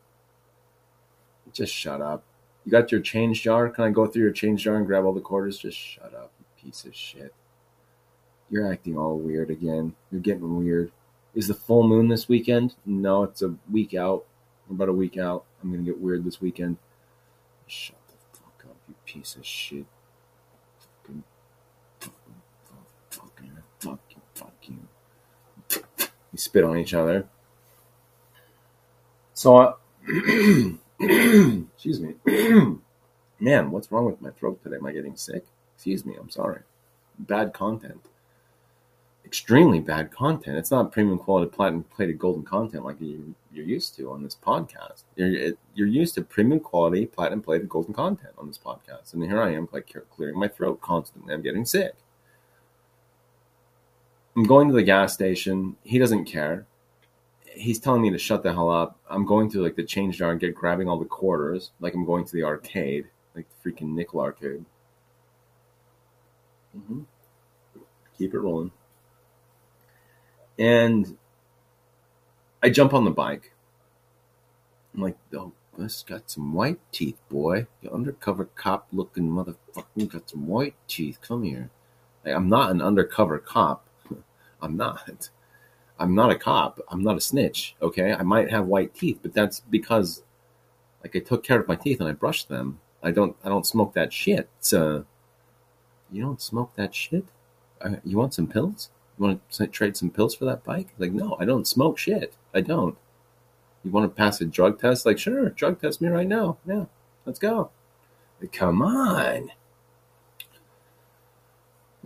Just 1.53 1.73
shut 1.73 2.01
up. 2.01 2.23
You 2.65 2.71
got 2.71 2.91
your 2.91 3.01
change 3.01 3.41
jar? 3.43 3.69
Can 3.69 3.85
I 3.85 3.89
go 3.89 4.07
through 4.07 4.23
your 4.23 4.31
change 4.31 4.63
jar 4.63 4.75
and 4.75 4.85
grab 4.85 5.05
all 5.05 5.13
the 5.13 5.21
quarters? 5.21 5.57
Just 5.57 5.77
shut 5.77 6.13
up, 6.13 6.31
piece 6.61 6.83
of 6.85 6.93
shit. 6.95 7.33
You're 8.49 8.71
acting 8.71 8.97
all 8.97 9.17
weird 9.17 9.49
again. 9.49 9.95
You're 10.11 10.21
getting 10.21 10.57
weird. 10.57 10.91
Is 11.33 11.47
the 11.47 11.53
full 11.53 11.87
moon 11.87 12.07
this 12.07 12.27
weekend? 12.27 12.75
No, 12.85 13.23
it's 13.23 13.41
a 13.41 13.55
week 13.71 13.93
out. 13.93 14.25
about 14.69 14.89
a 14.89 14.93
week 14.93 15.17
out. 15.17 15.45
I'm 15.61 15.71
to 15.71 15.77
get 15.77 15.99
weird 15.99 16.23
this 16.23 16.41
weekend. 16.41 16.77
Shut 17.67 17.97
the 18.07 18.37
fuck 18.37 18.65
up, 18.69 18.77
you 18.87 18.95
piece 19.05 19.35
of 19.35 19.45
shit. 19.45 19.85
fuck 23.79 24.01
you, 24.09 24.21
fuck 24.33 24.53
you. 24.63 26.13
We 26.37 26.41
spit 26.41 26.63
on 26.63 26.77
each 26.77 26.93
other. 26.93 27.25
So, 29.33 29.77
excuse 30.99 31.99
me. 31.99 32.13
Man, 33.39 33.71
what's 33.71 33.91
wrong 33.91 34.05
with 34.05 34.21
my 34.21 34.29
throat 34.29 34.61
today? 34.61 34.75
Am 34.75 34.85
I 34.85 34.91
getting 34.91 35.15
sick? 35.15 35.47
Excuse 35.73 36.05
me, 36.05 36.13
I'm 36.15 36.29
sorry. 36.29 36.61
Bad 37.17 37.53
content. 37.53 38.05
Extremely 39.25 39.79
bad 39.79 40.11
content. 40.11 40.59
It's 40.59 40.69
not 40.69 40.91
premium 40.91 41.17
quality 41.17 41.49
platinum 41.49 41.85
plated 41.85 42.19
golden 42.19 42.43
content 42.43 42.85
like 42.85 43.01
you, 43.01 43.33
you're 43.51 43.65
used 43.65 43.95
to 43.95 44.11
on 44.11 44.21
this 44.21 44.35
podcast. 44.35 45.05
You're, 45.15 45.53
you're 45.73 45.87
used 45.87 46.13
to 46.15 46.21
premium 46.21 46.59
quality 46.59 47.07
platinum 47.07 47.41
plated 47.41 47.67
golden 47.67 47.95
content 47.95 48.35
on 48.37 48.45
this 48.45 48.59
podcast. 48.63 49.15
And 49.15 49.23
here 49.23 49.41
I 49.41 49.55
am, 49.55 49.67
like 49.71 49.91
clearing 50.15 50.37
my 50.37 50.49
throat 50.49 50.81
constantly. 50.81 51.33
I'm 51.33 51.41
getting 51.41 51.65
sick. 51.65 51.95
I'm 54.37 54.43
going 54.43 54.67
to 54.67 54.73
the 54.75 54.83
gas 54.83 55.15
station. 55.15 55.77
He 55.83 55.97
doesn't 55.97 56.25
care. 56.25 56.67
He's 57.55 57.79
telling 57.79 58.03
me 58.03 58.11
to 58.11 58.19
shut 58.19 58.43
the 58.43 58.53
hell 58.53 58.69
up. 58.69 58.99
I'm 59.09 59.25
going 59.25 59.49
to 59.49 59.63
like 59.63 59.75
the 59.75 59.83
change 59.83 60.19
jar 60.19 60.29
and 60.29 60.39
get 60.39 60.53
grabbing 60.53 60.87
all 60.87 60.99
the 60.99 61.05
quarters, 61.05 61.71
like 61.79 61.95
I'm 61.95 62.05
going 62.05 62.23
to 62.23 62.33
the 62.33 62.43
arcade, 62.43 63.05
like 63.35 63.47
the 63.49 63.71
freaking 63.71 63.95
nickel 63.95 64.19
arcade. 64.19 64.63
Mm-hmm. 66.77 67.01
Keep 68.19 68.35
it 68.35 68.39
rolling. 68.39 68.69
And 70.59 71.17
I 72.61 72.69
jump 72.69 72.93
on 72.93 73.05
the 73.05 73.11
bike. 73.11 73.53
I'm 74.93 75.01
like, 75.01 75.17
oh, 75.33 75.51
this 75.79 76.03
got 76.03 76.29
some 76.29 76.53
white 76.53 76.79
teeth, 76.91 77.17
boy. 77.27 77.65
You 77.81 77.89
undercover 77.89 78.45
cop 78.45 78.87
looking 78.91 79.29
motherfucker 79.29 80.07
got 80.07 80.29
some 80.29 80.45
white 80.45 80.75
teeth. 80.87 81.17
Come 81.23 81.41
here. 81.41 81.71
Like, 82.23 82.35
I'm 82.35 82.49
not 82.49 82.69
an 82.69 82.83
undercover 82.83 83.39
cop. 83.39 83.86
I'm 84.61 84.77
not. 84.77 85.29
I'm 85.99 86.13
not 86.13 86.31
a 86.31 86.35
cop. 86.35 86.79
I'm 86.89 87.03
not 87.03 87.17
a 87.17 87.21
snitch. 87.21 87.75
Okay, 87.81 88.13
I 88.13 88.23
might 88.23 88.51
have 88.51 88.65
white 88.65 88.93
teeth, 88.93 89.19
but 89.21 89.33
that's 89.33 89.59
because, 89.61 90.23
like, 91.03 91.15
I 91.15 91.19
took 91.19 91.43
care 91.43 91.59
of 91.59 91.67
my 91.67 91.75
teeth 91.75 91.99
and 91.99 92.09
I 92.09 92.13
brushed 92.13 92.49
them. 92.49 92.79
I 93.03 93.11
don't. 93.11 93.35
I 93.43 93.49
don't 93.49 93.65
smoke 93.65 93.93
that 93.93 94.13
shit. 94.13 94.49
So, 94.59 95.05
you 96.11 96.21
don't 96.21 96.41
smoke 96.41 96.71
that 96.75 96.93
shit. 96.93 97.25
Uh, 97.81 97.95
you 98.03 98.17
want 98.17 98.33
some 98.33 98.47
pills? 98.47 98.89
You 99.17 99.25
want 99.25 99.49
to 99.51 99.67
trade 99.67 99.97
some 99.97 100.09
pills 100.09 100.35
for 100.35 100.45
that 100.45 100.63
bike? 100.63 100.89
Like, 100.97 101.11
no, 101.11 101.37
I 101.39 101.45
don't 101.45 101.67
smoke 101.67 101.97
shit. 101.97 102.33
I 102.53 102.61
don't. 102.61 102.97
You 103.83 103.91
want 103.91 104.09
to 104.09 104.15
pass 104.15 104.41
a 104.41 104.45
drug 104.45 104.79
test? 104.79 105.05
Like, 105.05 105.19
sure, 105.19 105.49
drug 105.49 105.81
test 105.81 106.01
me 106.01 106.09
right 106.09 106.27
now. 106.27 106.57
Yeah, 106.65 106.85
let's 107.25 107.39
go. 107.39 107.71
Come 108.51 108.81
on. 108.81 109.51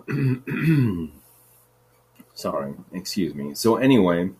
Sorry, 2.41 2.73
excuse 2.91 3.35
me. 3.35 3.53
So 3.53 3.75
anyway, 3.75 4.31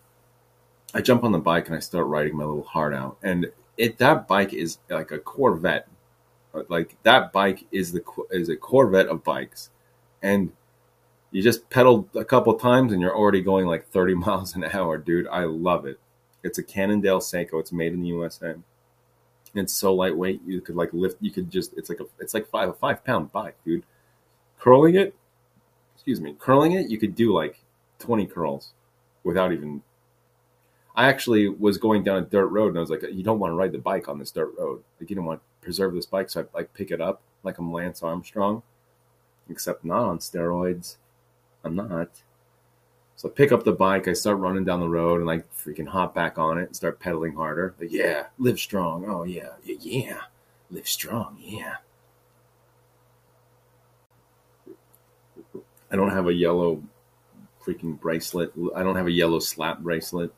I 0.94 1.02
jump 1.02 1.24
on 1.24 1.32
the 1.32 1.38
bike 1.38 1.68
and 1.68 1.76
I 1.76 1.80
start 1.80 2.08
riding 2.08 2.36
my 2.36 2.46
little 2.46 2.64
heart 2.64 2.96
out, 2.96 3.18
and 3.22 3.52
it 3.78 4.00
that 4.00 4.28
bike 4.28 4.54
is 4.54 4.80
like 4.90 5.12
a 5.12 5.20
Corvette. 5.20 5.88
Like 6.68 6.98
that 7.04 7.32
bike 7.32 7.66
is 7.72 7.92
the 7.92 8.04
is 8.32 8.50
a 8.50 8.56
Corvette 8.56 9.08
of 9.08 9.24
bikes, 9.24 9.70
and 10.22 10.52
you 11.30 11.44
just 11.44 11.70
pedal 11.70 12.10
a 12.16 12.26
couple 12.26 12.54
times 12.56 12.92
and 12.92 13.02
you're 13.02 13.16
already 13.16 13.42
going 13.42 13.68
like 13.68 13.88
30 13.88 14.16
miles 14.26 14.56
an 14.56 14.64
hour, 14.66 14.98
dude. 14.98 15.28
I 15.28 15.46
love 15.46 15.86
it. 15.86 16.00
It's 16.44 16.58
a 16.58 16.64
Cannondale 16.64 17.20
Saeco. 17.20 17.60
It's 17.60 17.72
made 17.72 17.94
in 17.94 18.02
the 18.02 18.08
USA. 18.08 18.56
It's 19.54 19.74
so 19.74 19.94
lightweight. 19.94 20.42
You 20.46 20.60
could 20.60 20.76
like 20.76 20.92
lift. 20.92 21.18
You 21.22 21.30
could 21.30 21.52
just. 21.52 21.74
It's 21.78 21.90
like 21.90 22.00
a. 22.00 22.06
It's 22.20 22.34
like 22.34 22.50
five 22.50 22.70
a 22.70 22.74
five 22.74 23.06
pound 23.06 23.32
bike, 23.32 23.58
dude. 23.64 23.84
Curling 24.60 24.96
it. 24.96 25.14
Excuse 25.94 26.20
me. 26.20 26.36
Curling 26.40 26.72
it. 26.72 26.90
You 26.90 26.98
could 26.98 27.16
do 27.16 27.32
like 27.34 27.60
20 28.02 28.26
curls 28.28 28.74
without 29.24 29.54
even. 29.54 29.82
I 30.96 31.08
actually 31.08 31.48
was 31.48 31.78
going 31.78 32.04
down 32.04 32.18
a 32.18 32.22
dirt 32.22 32.48
road 32.48 32.70
and 32.70 32.78
I 32.78 32.82
was 32.82 32.90
like, 32.90 33.04
you 33.04 33.24
don't 33.24 33.40
want 33.40 33.52
to 33.52 33.56
ride 33.56 33.72
the 33.72 33.78
bike 33.78 34.10
on 34.10 34.20
this 34.20 34.32
dirt 34.32 34.54
road. 34.58 34.84
Like, 35.00 35.10
you 35.10 35.16
don't 35.16 35.26
want 35.26 35.40
to 35.40 35.66
preserve 35.66 35.94
this 35.94 36.06
bike. 36.06 36.30
So 36.30 36.42
I 36.42 36.46
like 36.54 36.74
pick 36.74 36.92
it 36.92 37.00
up 37.00 37.22
like 37.44 37.58
I'm 37.58 37.72
Lance 37.72 38.04
Armstrong, 38.04 38.62
except 39.50 39.86
not 39.86 40.04
on 40.04 40.20
steroids. 40.20 40.98
I'm 41.64 41.76
not. 41.76 42.10
So 43.16 43.30
I 43.30 43.32
pick 43.32 43.52
up 43.52 43.64
the 43.64 43.72
bike, 43.72 44.08
I 44.08 44.14
start 44.14 44.40
running 44.40 44.66
down 44.66 44.80
the 44.80 44.90
road, 44.90 45.22
and 45.22 45.30
I 45.30 45.44
freaking 45.56 45.88
hop 45.88 46.16
back 46.16 46.40
on 46.40 46.58
it 46.58 46.64
and 46.64 46.76
start 46.76 47.00
pedaling 47.00 47.36
harder. 47.36 47.76
Like, 47.80 47.92
yeah, 47.92 48.26
live 48.40 48.60
strong. 48.60 49.06
Oh 49.08 49.24
yeah, 49.24 49.50
yeah, 49.64 49.76
yeah, 49.80 50.22
live 50.72 50.88
strong. 50.88 51.38
Yeah. 51.40 51.76
I 55.92 55.96
don't 55.96 56.10
have 56.10 56.28
a 56.28 56.34
yellow 56.34 56.82
freaking 57.66 58.00
bracelet. 58.00 58.52
I 58.76 58.84
don't 58.84 58.96
have 58.96 59.08
a 59.08 59.12
yellow 59.12 59.40
slap 59.40 59.80
bracelet. 59.80 60.34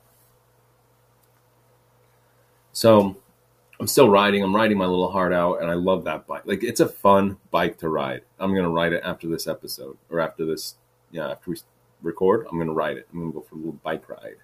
So 2.71 3.15
I'm 3.79 3.87
still 3.87 4.09
riding. 4.09 4.43
I'm 4.43 4.55
riding 4.55 4.77
my 4.77 4.85
little 4.85 5.11
heart 5.11 5.33
out, 5.33 5.61
and 5.61 5.69
I 5.69 5.73
love 5.73 6.03
that 6.05 6.27
bike. 6.27 6.43
Like 6.45 6.63
it's 6.63 6.79
a 6.79 6.87
fun 6.87 7.37
bike 7.51 7.77
to 7.79 7.89
ride. 7.89 8.21
I'm 8.39 8.53
gonna 8.55 8.69
ride 8.69 8.93
it 8.93 9.01
after 9.03 9.27
this 9.27 9.47
episode 9.47 9.97
or 10.09 10.19
after 10.19 10.45
this. 10.45 10.75
Yeah, 11.11 11.29
after 11.29 11.51
we 11.51 11.57
record, 12.01 12.47
I'm 12.49 12.57
gonna 12.57 12.73
ride 12.73 12.97
it. 12.97 13.07
I'm 13.11 13.19
gonna 13.19 13.31
go 13.31 13.41
for 13.41 13.55
a 13.55 13.57
little 13.57 13.79
bike 13.83 14.07
ride. 14.09 14.37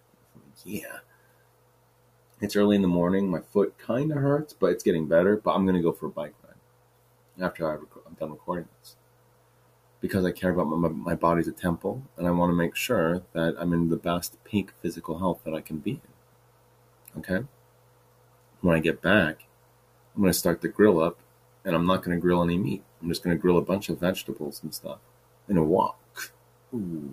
Yeah. 0.65 0.97
It's 2.41 2.55
early 2.55 2.75
in 2.75 2.81
the 2.81 2.87
morning. 2.87 3.29
My 3.29 3.41
foot 3.41 3.77
kind 3.77 4.11
of 4.11 4.17
hurts, 4.17 4.53
but 4.53 4.67
it's 4.67 4.83
getting 4.83 5.07
better. 5.07 5.37
But 5.37 5.51
I'm 5.51 5.65
gonna 5.65 5.81
go 5.81 5.91
for 5.91 6.07
a 6.07 6.11
bike 6.11 6.35
ride 6.43 7.45
after 7.45 7.69
I 7.69 7.73
rec- 7.73 8.05
I'm 8.07 8.13
done 8.13 8.31
recording 8.31 8.67
this 8.79 8.95
because 10.01 10.25
I 10.25 10.31
care 10.31 10.51
about 10.51 10.67
my, 10.67 10.87
my 10.89 11.15
body's 11.15 11.47
a 11.47 11.51
temple 11.51 12.03
and 12.17 12.27
I 12.27 12.31
want 12.31 12.51
to 12.51 12.55
make 12.55 12.75
sure 12.75 13.23
that 13.33 13.55
I'm 13.59 13.73
in 13.73 13.89
the 13.89 13.97
best 13.97 14.41
peak 14.43 14.71
physical 14.81 15.19
health 15.19 15.41
that 15.43 15.53
I 15.53 15.61
can 15.61 15.77
be 15.77 15.91
in. 15.91 17.19
Okay? 17.19 17.45
When 18.61 18.75
I 18.75 18.79
get 18.79 19.01
back, 19.01 19.45
I'm 20.15 20.21
going 20.21 20.31
to 20.31 20.37
start 20.37 20.61
the 20.61 20.67
grill 20.67 21.01
up 21.01 21.17
and 21.65 21.75
I'm 21.75 21.85
not 21.85 22.03
going 22.03 22.17
to 22.17 22.21
grill 22.21 22.43
any 22.43 22.57
meat. 22.57 22.83
I'm 23.01 23.09
just 23.09 23.23
going 23.23 23.35
to 23.35 23.41
grill 23.41 23.57
a 23.57 23.61
bunch 23.61 23.89
of 23.89 23.99
vegetables 23.99 24.61
and 24.63 24.73
stuff 24.73 24.99
and 25.47 25.57
a 25.57 25.63
walk. 25.63 25.99
Ooh. 26.73 27.11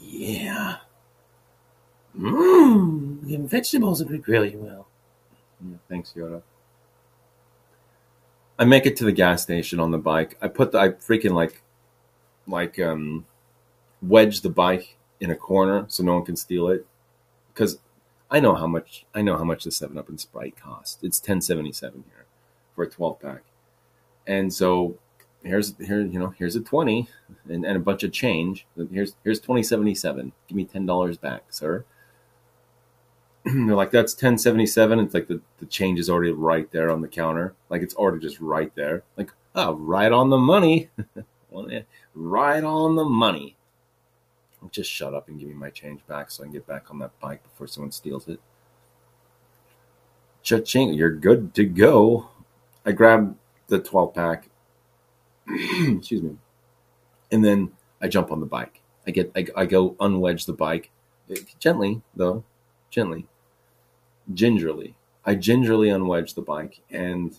Yeah. 0.00 0.76
Mmm, 2.18 3.48
vegetables 3.48 4.00
agree 4.00 4.22
really 4.26 4.56
well. 4.56 4.88
Yeah, 5.60 5.76
thanks, 5.88 6.12
Yoda. 6.16 6.42
I 8.58 8.64
make 8.64 8.86
it 8.86 8.96
to 8.96 9.04
the 9.04 9.12
gas 9.12 9.42
station 9.42 9.78
on 9.78 9.90
the 9.90 9.98
bike. 9.98 10.36
I 10.42 10.48
put 10.48 10.72
the 10.72 10.78
I 10.80 10.88
freaking 10.90 11.32
like 11.32 11.62
like 12.46 12.78
um 12.80 13.26
wedge 14.02 14.40
the 14.40 14.50
bike 14.50 14.96
in 15.20 15.30
a 15.30 15.36
corner 15.36 15.84
so 15.88 16.02
no 16.02 16.14
one 16.14 16.24
can 16.24 16.36
steal 16.36 16.68
it 16.68 16.86
because 17.52 17.78
I 18.30 18.40
know 18.40 18.54
how 18.54 18.66
much 18.66 19.06
I 19.14 19.22
know 19.22 19.36
how 19.36 19.44
much 19.44 19.64
the 19.64 19.70
Seven 19.70 19.98
Up 19.98 20.08
and 20.08 20.20
Sprite 20.20 20.56
cost. 20.56 21.02
It's 21.02 21.20
ten 21.20 21.40
seventy 21.40 21.72
seven 21.72 22.04
here 22.08 22.26
for 22.74 22.84
a 22.84 22.90
twelve 22.90 23.20
pack, 23.20 23.42
and 24.26 24.52
so 24.52 24.98
here's 25.44 25.76
here 25.78 26.00
you 26.00 26.18
know 26.18 26.34
here's 26.36 26.56
a 26.56 26.60
twenty 26.60 27.08
and, 27.48 27.64
and 27.64 27.76
a 27.76 27.80
bunch 27.80 28.02
of 28.02 28.12
change. 28.12 28.66
Here's 28.92 29.14
here's 29.24 29.40
twenty 29.40 29.62
seventy 29.62 29.94
seven. 29.94 30.32
Give 30.48 30.56
me 30.56 30.64
ten 30.64 30.84
dollars 30.84 31.16
back, 31.16 31.44
sir. 31.50 31.84
They're 33.54 33.74
like 33.74 33.90
that's 33.90 34.14
ten 34.14 34.36
seventy 34.36 34.66
seven. 34.66 34.98
It's 34.98 35.14
like 35.14 35.28
the, 35.28 35.40
the 35.58 35.66
change 35.66 35.98
is 35.98 36.10
already 36.10 36.32
right 36.32 36.70
there 36.70 36.90
on 36.90 37.00
the 37.00 37.08
counter. 37.08 37.54
Like 37.70 37.82
it's 37.82 37.94
already 37.94 38.20
just 38.20 38.40
right 38.40 38.74
there. 38.74 39.04
Like 39.16 39.32
oh, 39.54 39.74
right 39.74 40.12
on 40.12 40.28
the 40.28 40.38
money, 40.38 40.90
right 42.14 42.64
on 42.64 42.96
the 42.96 43.04
money. 43.04 43.56
Just 44.70 44.90
shut 44.90 45.14
up 45.14 45.28
and 45.28 45.38
give 45.38 45.48
me 45.48 45.54
my 45.54 45.70
change 45.70 46.04
back 46.06 46.30
so 46.30 46.42
I 46.42 46.46
can 46.46 46.52
get 46.52 46.66
back 46.66 46.90
on 46.90 46.98
that 46.98 47.18
bike 47.20 47.42
before 47.42 47.68
someone 47.68 47.92
steals 47.92 48.28
it. 48.28 48.40
Cha-ching, 50.42 50.94
you're 50.94 51.14
good 51.14 51.54
to 51.54 51.64
go. 51.64 52.28
I 52.84 52.92
grab 52.92 53.36
the 53.68 53.78
12 53.78 54.14
pack, 54.14 54.48
excuse 55.48 56.22
me, 56.22 56.36
and 57.30 57.44
then 57.44 57.70
I 58.00 58.08
jump 58.08 58.32
on 58.32 58.40
the 58.40 58.46
bike. 58.46 58.80
I 59.06 59.12
get, 59.12 59.30
I, 59.36 59.46
I 59.54 59.66
go 59.66 59.90
unwedge 60.00 60.46
the 60.46 60.54
bike 60.54 60.90
gently, 61.60 62.02
though, 62.16 62.42
gently, 62.90 63.26
gingerly. 64.32 64.94
I 65.24 65.34
gingerly 65.34 65.88
unwedge 65.88 66.34
the 66.34 66.42
bike, 66.42 66.80
and 66.90 67.36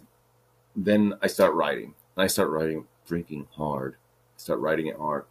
then 0.75 1.15
I 1.21 1.27
start 1.27 1.53
riding. 1.53 1.95
I 2.15 2.27
start 2.27 2.49
riding 2.49 2.85
freaking 3.07 3.47
hard. 3.51 3.95
I 3.95 4.39
start 4.39 4.59
riding 4.59 4.87
it 4.87 4.97
hard. 4.97 5.25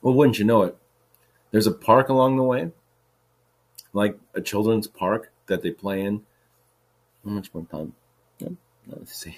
Well, 0.00 0.14
wouldn't 0.14 0.38
you 0.38 0.44
know 0.44 0.62
it? 0.62 0.76
There's 1.50 1.66
a 1.66 1.72
park 1.72 2.08
along 2.08 2.36
the 2.36 2.42
way, 2.42 2.70
like 3.92 4.18
a 4.34 4.40
children's 4.40 4.86
park 4.86 5.32
that 5.46 5.62
they 5.62 5.70
play 5.70 6.02
in. 6.02 6.24
How 7.24 7.30
much 7.30 7.52
more 7.52 7.64
time? 7.64 7.94
Yeah, 8.38 8.48
let's 8.86 9.16
see, 9.16 9.36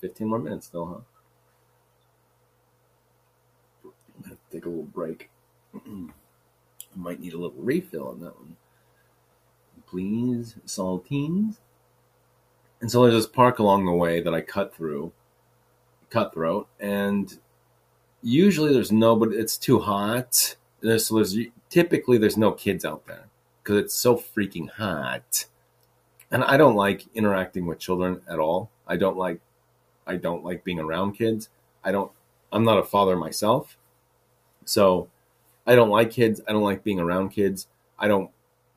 15 0.00 0.28
more 0.28 0.38
minutes 0.38 0.66
still, 0.66 0.86
huh? 0.86 1.00
Take 4.50 4.64
a 4.66 4.68
little 4.68 4.84
break. 4.84 5.30
I 6.94 6.98
might 6.98 7.20
need 7.20 7.32
a 7.32 7.38
little 7.38 7.56
refill 7.56 8.08
on 8.08 8.20
that 8.20 8.36
one. 8.36 8.56
Please, 9.86 10.56
saltines. 10.66 11.58
And 12.80 12.90
so 12.90 13.02
there's 13.02 13.14
this 13.14 13.26
park 13.26 13.58
along 13.58 13.86
the 13.86 13.92
way 13.92 14.20
that 14.20 14.34
I 14.34 14.40
cut 14.40 14.74
through 14.74 15.12
cutthroat, 16.10 16.68
and 16.78 17.38
usually 18.22 18.72
there's 18.72 18.92
nobody. 18.92 19.36
It's 19.36 19.56
too 19.56 19.80
hot. 19.80 20.56
There's, 20.80 21.06
so 21.06 21.16
there's 21.16 21.36
typically 21.70 22.18
there's 22.18 22.36
no 22.36 22.52
kids 22.52 22.84
out 22.84 23.06
there 23.06 23.24
because 23.62 23.78
it's 23.78 23.94
so 23.94 24.16
freaking 24.16 24.70
hot, 24.70 25.46
and 26.30 26.44
I 26.44 26.56
don't 26.56 26.76
like 26.76 27.06
interacting 27.14 27.66
with 27.66 27.78
children 27.78 28.20
at 28.28 28.38
all. 28.38 28.70
I 28.86 28.96
don't 28.96 29.16
like 29.16 29.40
I 30.06 30.16
don't 30.16 30.44
like 30.44 30.64
being 30.64 30.78
around 30.78 31.12
kids. 31.12 31.48
I 31.82 31.92
don't. 31.92 32.12
I'm 32.52 32.64
not 32.64 32.78
a 32.78 32.84
father 32.84 33.16
myself, 33.16 33.76
so 34.64 35.08
I 35.66 35.74
don't 35.74 35.90
like 35.90 36.10
kids. 36.10 36.40
I 36.46 36.52
don't 36.52 36.62
like 36.62 36.84
being 36.84 37.00
around 37.00 37.30
kids. 37.30 37.68
I 37.98 38.08
don't 38.08 38.30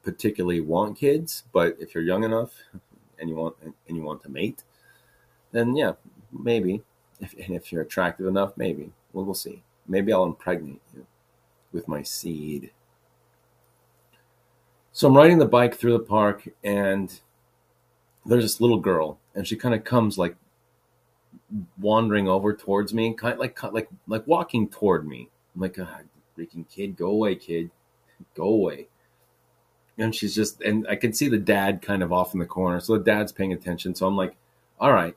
particularly 0.04 0.62
want 0.62 0.98
kids, 0.98 1.44
but 1.52 1.76
if 1.80 1.94
you're 1.94 2.04
young 2.04 2.24
enough 2.24 2.54
and 3.20 3.30
you 3.30 3.36
want 3.36 3.56
and 3.62 3.98
you 3.98 4.04
want 4.04 4.22
to 4.24 4.30
mate, 4.30 4.64
then 5.52 5.76
yeah, 5.76 5.94
maybe 6.32 6.82
if, 7.20 7.34
and 7.34 7.56
if 7.56 7.72
you're 7.72 7.82
attractive 7.82 8.28
enough, 8.28 8.54
maybe. 8.56 8.92
Well, 9.14 9.26
we'll 9.26 9.34
see. 9.34 9.64
Maybe 9.88 10.14
I'll 10.14 10.24
impregnate 10.24 10.82
you 10.94 11.06
with 11.72 11.88
my 11.88 12.04
seed. 12.04 12.72
So 14.92 15.08
I'm 15.08 15.18
riding 15.18 15.38
the 15.38 15.46
bike 15.46 15.76
through 15.76 15.94
the 15.94 16.00
park, 16.00 16.50
and 16.64 17.20
there's 18.26 18.44
this 18.44 18.62
little 18.62 18.80
girl, 18.80 19.20
and 19.36 19.48
she 19.48 19.56
kind 19.56 19.76
of 19.76 19.84
comes 19.84 20.18
like 20.18 20.36
wandering 21.78 22.28
over 22.28 22.54
towards 22.56 22.94
me, 22.94 23.14
kind 23.14 23.34
of 23.34 23.40
like 23.40 23.62
like 23.72 23.90
like 24.08 24.26
walking 24.26 24.68
toward 24.70 25.08
me. 25.08 25.30
I'm 25.56 25.62
like, 25.62 25.78
freaking 26.38 26.68
kid, 26.70 26.96
go 26.96 27.08
away, 27.08 27.36
kid, 27.36 27.72
go 28.36 28.46
away. 28.46 28.88
And 29.98 30.14
she's 30.14 30.36
just, 30.36 30.62
and 30.62 30.88
I 30.88 30.96
can 30.96 31.14
see 31.14 31.28
the 31.28 31.38
dad 31.38 31.82
kind 31.82 32.04
of 32.04 32.14
off 32.14 32.34
in 32.34 32.40
the 32.40 32.46
corner, 32.46 32.80
so 32.80 32.98
the 32.98 33.04
dad's 33.04 33.32
paying 33.32 33.54
attention. 33.54 33.96
So 33.96 34.06
I'm 34.06 34.16
like, 34.16 34.36
all 34.80 34.94
right, 34.94 35.16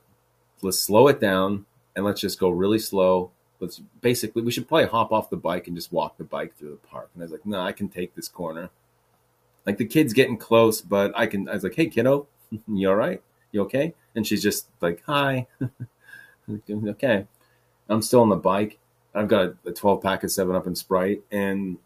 let's 0.63 0.79
slow 0.79 1.09
it 1.09 1.21
down 1.21 1.67
and 1.95 2.05
let's 2.05 2.21
just 2.21 2.41
go 2.41 2.49
really 2.49 2.79
slow. 2.79 3.31
Let's 3.61 3.79
basically, 4.01 4.43
we 4.43 4.51
should 4.51 4.69
probably 4.69 4.87
hop 4.87 5.13
off 5.13 5.29
the 5.29 5.37
bike 5.37 5.67
and 5.67 5.77
just 5.77 5.93
walk 5.93 6.17
the 6.17 6.25
bike 6.25 6.57
through 6.57 6.71
the 6.71 6.89
park. 6.89 7.11
And 7.15 7.23
I 7.23 7.25
was 7.25 7.33
like, 7.33 7.45
no, 7.45 7.61
I 7.61 7.73
can 7.73 7.89
take 7.89 8.15
this 8.15 8.29
corner. 8.29 8.71
Like 9.67 9.77
the 9.77 9.85
kid's 9.85 10.15
getting 10.15 10.39
close, 10.39 10.81
but 10.81 11.13
I 11.15 11.27
can, 11.27 11.47
I 11.49 11.55
was 11.55 11.63
like, 11.63 11.75
hey, 11.75 11.87
kiddo, 11.87 12.27
you 12.69 12.89
all 12.89 12.97
right? 12.97 13.23
You 13.53 13.63
okay? 13.63 13.95
And 14.15 14.27
she's 14.27 14.43
just 14.43 14.69
like, 14.81 15.03
hi. 15.05 15.47
okay. 16.71 17.27
I'm 17.89 18.03
still 18.03 18.23
on 18.23 18.29
the 18.31 18.37
bike. 18.37 18.79
I've 19.15 19.29
got 19.29 19.55
a 19.65 19.73
12 19.73 20.03
pack 20.03 20.25
of 20.25 20.31
7 20.31 20.55
Up 20.55 20.67
and 20.67 20.77
Sprite. 20.77 21.23
And 21.31 21.79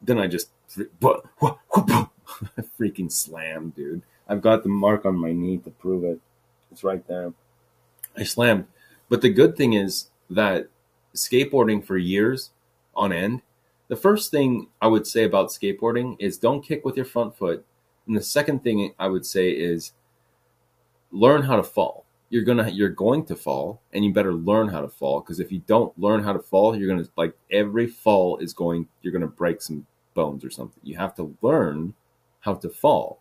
then 0.00 0.18
I 0.18 0.26
just 0.26 0.50
freaking 2.78 3.10
slam, 3.10 3.70
dude. 3.76 4.02
I've 4.28 4.42
got 4.42 4.62
the 4.62 4.68
mark 4.68 5.04
on 5.04 5.16
my 5.16 5.32
knee 5.32 5.58
to 5.58 5.70
prove 5.70 6.04
it. 6.04 6.20
It's 6.70 6.84
right 6.84 7.06
there. 7.06 7.32
I 8.16 8.24
slammed. 8.24 8.66
But 9.08 9.20
the 9.20 9.30
good 9.30 9.56
thing 9.56 9.74
is 9.74 10.08
that 10.30 10.68
skateboarding 11.14 11.84
for 11.84 11.98
years 11.98 12.50
on 12.94 13.12
end, 13.12 13.42
the 13.88 13.96
first 13.96 14.30
thing 14.30 14.68
I 14.80 14.86
would 14.86 15.06
say 15.06 15.24
about 15.24 15.48
skateboarding 15.48 16.16
is 16.18 16.38
don't 16.38 16.64
kick 16.64 16.84
with 16.84 16.96
your 16.96 17.04
front 17.04 17.36
foot. 17.36 17.64
And 18.06 18.16
the 18.16 18.22
second 18.22 18.64
thing 18.64 18.94
I 18.98 19.08
would 19.08 19.26
say 19.26 19.50
is 19.50 19.92
learn 21.10 21.42
how 21.42 21.56
to 21.56 21.62
fall. 21.62 22.01
You're 22.32 22.44
gonna 22.44 22.70
you're 22.70 22.88
going 22.88 23.26
to 23.26 23.36
fall, 23.36 23.82
and 23.92 24.02
you 24.02 24.10
better 24.10 24.32
learn 24.32 24.68
how 24.68 24.80
to 24.80 24.88
fall. 24.88 25.20
Because 25.20 25.38
if 25.38 25.52
you 25.52 25.58
don't 25.66 25.96
learn 25.98 26.24
how 26.24 26.32
to 26.32 26.38
fall, 26.38 26.74
you're 26.74 26.88
gonna 26.88 27.06
like 27.14 27.34
every 27.50 27.86
fall 27.86 28.38
is 28.38 28.54
going. 28.54 28.88
You're 29.02 29.12
gonna 29.12 29.26
break 29.26 29.60
some 29.60 29.86
bones 30.14 30.42
or 30.42 30.48
something. 30.48 30.80
You 30.82 30.96
have 30.96 31.14
to 31.16 31.36
learn 31.42 31.92
how 32.40 32.54
to 32.54 32.70
fall, 32.70 33.20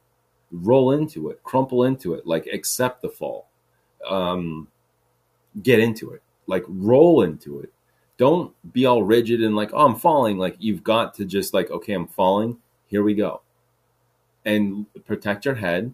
roll 0.49 0.93
into 0.93 1.29
it, 1.29 1.43
crumple 1.43 1.83
into 1.83 2.13
it, 2.13 2.25
like 2.25 2.47
accept 2.47 3.01
the 3.01 3.09
fall. 3.09 3.49
Um, 4.09 4.69
get 5.61 5.79
into 5.79 6.11
it, 6.11 6.21
like 6.47 6.63
roll 6.69 7.23
into 7.23 7.59
it. 7.59 7.73
Don't 8.15 8.53
be 8.71 8.85
all 8.85 9.03
rigid 9.03 9.43
and 9.43 9.57
like, 9.57 9.71
oh, 9.73 9.87
I'm 9.87 9.95
falling. 9.95 10.37
Like 10.37 10.55
you've 10.57 10.85
got 10.85 11.15
to 11.15 11.25
just 11.25 11.53
like, 11.53 11.69
okay, 11.69 11.91
I'm 11.91 12.07
falling. 12.07 12.59
Here 12.87 13.03
we 13.03 13.13
go, 13.13 13.41
and 14.45 14.85
protect 15.03 15.43
your 15.43 15.55
head. 15.55 15.93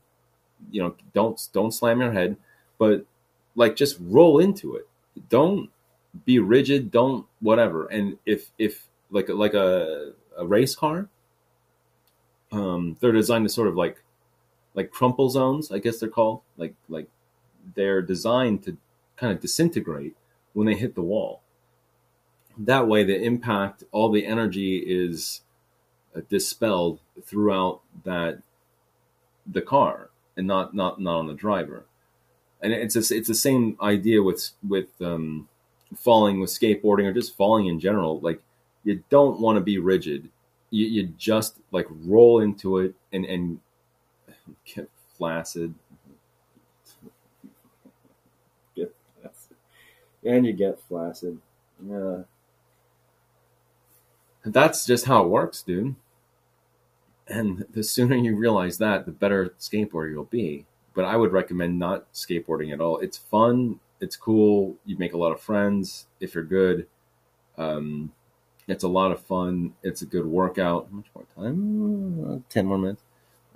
You 0.70 0.84
know, 0.84 0.96
don't 1.16 1.42
don't 1.52 1.72
slam 1.72 2.00
your 2.00 2.12
head, 2.12 2.38
but 2.78 3.06
like 3.56 3.76
just 3.76 3.98
roll 4.00 4.40
into 4.40 4.76
it. 4.76 4.88
Don't 5.30 5.70
be 6.26 6.40
rigid. 6.40 6.92
Don't 6.92 7.26
whatever. 7.40 7.88
And 7.88 8.18
if 8.26 8.52
if 8.58 8.88
like 9.10 9.30
like 9.30 9.54
a 9.54 10.14
a 10.38 10.46
race 10.46 10.76
car, 10.76 11.10
um, 12.52 12.98
they're 13.00 13.12
designed 13.12 13.46
to 13.46 13.54
sort 13.54 13.68
of 13.68 13.76
like 13.76 14.02
like 14.74 14.92
crumple 14.92 15.30
zones. 15.30 15.72
I 15.72 15.80
guess 15.80 16.00
they're 16.00 16.10
called 16.10 16.42
like 16.58 16.76
like 16.88 17.08
they're 17.76 18.02
designed 18.02 18.64
to 18.64 18.78
kind 19.18 19.34
of 19.34 19.42
disintegrate 19.42 20.16
when 20.54 20.68
they 20.68 20.76
hit 20.76 20.96
the 20.96 21.02
wall. 21.02 21.42
That 22.58 22.88
way, 22.88 23.04
the 23.04 23.22
impact, 23.22 23.84
all 23.92 24.12
the 24.12 24.26
energy 24.26 24.78
is 24.78 25.42
uh, 26.16 26.22
dispelled 26.30 27.00
throughout 27.24 27.82
that 28.04 28.42
the 29.46 29.62
car 29.62 30.10
and 30.36 30.48
not 30.48 30.74
not 30.74 31.00
not 31.00 31.20
on 31.20 31.28
the 31.28 31.34
driver. 31.34 31.86
And 32.62 32.74
it's 32.74 32.96
a, 32.96 33.16
it's 33.16 33.28
the 33.28 33.36
same 33.36 33.78
idea 33.82 34.22
with 34.22 34.50
with 34.68 34.90
um, 35.02 35.48
falling 35.96 36.40
with 36.40 36.50
skateboarding 36.50 37.06
or 37.06 37.14
just 37.14 37.36
falling 37.36 37.68
in 37.68 37.80
general. 37.80 38.20
Like 38.20 38.42
you 38.84 39.04
don't 39.10 39.40
want 39.40 39.58
to 39.58 39.62
be 39.62 39.78
rigid. 39.78 40.30
You, 40.70 40.88
you 40.88 41.04
just 41.18 41.58
like 41.72 41.88
roll 42.06 42.40
into 42.40 42.80
it 42.80 42.96
and 43.14 43.26
and 43.26 43.60
get 44.66 44.90
flaccid 45.18 45.74
and 50.28 50.46
you 50.46 50.54
get 50.54 50.80
flaccid. 50.88 51.40
Yeah. 51.88 52.24
That's 54.46 54.86
just 54.86 55.06
how 55.06 55.24
it 55.24 55.30
works, 55.30 55.64
dude. 55.64 55.96
And 57.28 57.66
the 57.72 57.84
sooner 57.84 58.16
you 58.16 58.36
realize 58.36 58.78
that, 58.78 59.06
the 59.06 59.12
better 59.12 59.54
skateboarder 59.60 60.12
you'll 60.12 60.26
be. 60.26 60.66
But 60.98 61.06
I 61.06 61.16
would 61.16 61.32
recommend 61.32 61.78
not 61.78 62.12
skateboarding 62.12 62.74
at 62.74 62.82
all. 62.82 62.98
It's 62.98 63.18
fun, 63.18 63.80
it's 64.02 64.16
cool, 64.16 64.76
you 64.84 64.98
make 64.98 65.14
a 65.14 65.18
lot 65.18 65.32
of 65.32 65.40
friends 65.40 66.08
if 66.20 66.34
you're 66.34 66.44
good. 66.44 66.88
Um, 67.56 68.12
It's 68.68 68.84
a 68.84 68.88
lot 69.00 69.12
of 69.14 69.20
fun. 69.22 69.74
It's 69.82 70.02
a 70.02 70.06
good 70.06 70.26
workout. 70.26 70.88
How 70.90 70.98
much 70.98 71.10
more 71.16 71.26
time? 71.38 72.26
Uh, 72.26 72.40
Ten 72.50 72.66
more 72.66 72.78
minutes. 72.78 73.04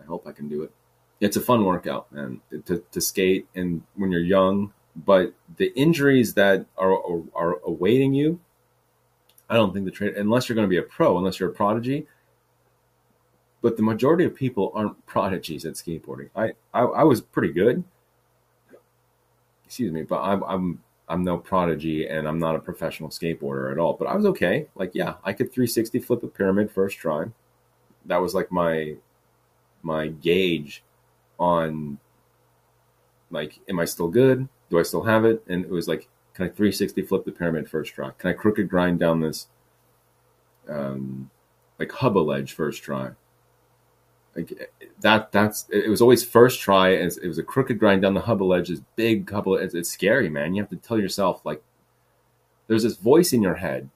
I 0.02 0.06
hope 0.06 0.26
I 0.26 0.32
can 0.32 0.48
do 0.48 0.64
it. 0.64 0.72
It's 1.20 1.36
a 1.36 1.42
fun 1.42 1.66
workout, 1.66 2.12
man, 2.14 2.42
to, 2.68 2.84
to 2.94 3.02
skate 3.02 3.48
and 3.54 3.82
when 3.96 4.12
you're 4.12 4.30
young. 4.38 4.72
But 4.96 5.34
the 5.58 5.74
injuries 5.76 6.36
that 6.36 6.66
are, 6.78 6.94
are, 6.94 7.24
are 7.36 7.60
awaiting 7.66 8.14
you, 8.14 8.40
I 9.50 9.56
don't 9.56 9.74
think 9.74 9.86
the 9.86 9.92
trade, 9.92 10.16
unless 10.16 10.48
you're 10.48 10.56
going 10.56 10.68
to 10.70 10.76
be 10.78 10.78
a 10.78 10.84
pro, 10.96 11.18
unless 11.18 11.40
you're 11.40 11.50
a 11.50 11.54
prodigy. 11.54 12.08
But 13.62 13.78
the 13.78 13.84
majority 13.84 14.26
of 14.26 14.36
people 14.36 14.72
aren't 14.74 15.06
prodigies 15.06 15.66
at 15.66 15.74
skateboarding. 15.74 16.30
I, 16.36 16.54
I, 16.74 16.82
I 16.82 17.04
was 17.04 17.22
pretty 17.22 17.54
good. 17.54 17.84
Excuse 19.66 19.92
me, 19.92 20.04
but 20.04 20.22
I'm, 20.22 20.44
I'm 20.44 20.84
I'm 21.12 21.24
no 21.26 21.38
prodigy 21.38 22.08
and 22.08 22.26
I'm 22.26 22.40
not 22.40 22.56
a 22.56 22.60
professional 22.60 23.10
skateboarder 23.10 23.70
at 23.72 23.78
all. 23.78 23.94
But 23.94 24.08
I 24.08 24.16
was 24.16 24.26
okay. 24.28 24.68
Like, 24.76 24.92
yeah, 24.94 25.16
I 25.26 25.34
could 25.34 25.52
360 25.52 26.00
flip 26.00 26.24
a 26.24 26.28
pyramid 26.28 26.72
first 26.72 26.98
try. 26.98 27.26
That 28.06 28.22
was 28.22 28.34
like 28.34 28.50
my 28.50 28.96
my 29.84 30.08
gauge 30.08 30.84
on 31.38 31.98
like, 33.30 33.60
am 33.68 33.80
I 33.80 33.86
still 33.86 34.08
good? 34.08 34.48
Do 34.70 34.80
I 34.80 34.84
still 34.84 35.04
have 35.04 35.26
it? 35.26 35.44
And 35.48 35.66
it 35.66 35.72
was 35.72 35.88
like, 35.88 36.08
can 36.34 36.46
I 36.46 36.48
360 36.48 37.02
flip 37.02 37.26
the 37.26 37.32
pyramid 37.32 37.70
first 37.70 37.94
try? 37.94 38.12
Can 38.18 38.30
I 38.30 38.34
crooked 38.34 38.70
grind 38.70 39.00
down 39.00 39.20
this 39.20 39.48
um, 40.70 41.30
like 41.78 41.92
hubba 41.92 42.20
ledge 42.20 42.54
first 42.54 42.84
try? 42.84 43.12
Like 44.36 44.72
that. 45.02 45.32
That's 45.32 45.68
it 45.70 45.90
was 45.90 46.02
always 46.02 46.24
first 46.24 46.62
try. 46.62 46.90
And 46.90 47.12
it 47.22 47.28
was 47.28 47.38
a 47.38 47.44
crooked 47.44 47.80
grind 47.80 48.02
down 48.02 48.14
the 48.14 48.22
hubba 48.22 48.44
ledge. 48.44 48.70
This 48.70 48.82
big 48.96 49.28
couple 49.28 49.56
It's, 49.56 49.74
it's 49.74 49.90
scary, 49.90 50.30
man. 50.30 50.56
You 50.56 50.62
have 50.62 50.70
to 50.70 50.78
tell 50.78 50.98
yourself 50.98 51.46
like, 51.46 51.62
there's 52.68 52.84
this 52.84 52.96
voice 52.96 53.34
in 53.34 53.42
your 53.42 53.56
head. 53.56 53.90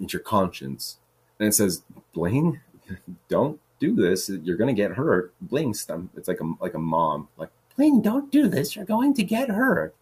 It's 0.00 0.12
your 0.12 0.22
conscience, 0.22 0.98
and 1.38 1.48
it 1.48 1.52
says, 1.52 1.82
"Blaine, 2.14 2.60
don't 3.28 3.60
do 3.80 3.94
this. 3.94 4.28
You're 4.28 4.56
gonna 4.56 4.72
get 4.72 4.92
hurt." 4.92 5.34
Blaine's 5.42 5.84
them. 5.84 6.08
It's 6.16 6.28
like 6.28 6.40
a 6.40 6.52
like 6.60 6.74
a 6.74 6.78
mom. 6.78 7.28
Like 7.36 7.50
Blaine, 7.76 8.02
don't 8.02 8.30
do 8.32 8.48
this. 8.48 8.74
You're 8.74 8.84
going 8.84 9.14
to 9.14 9.22
get 9.22 9.48
hurt. 9.48 9.94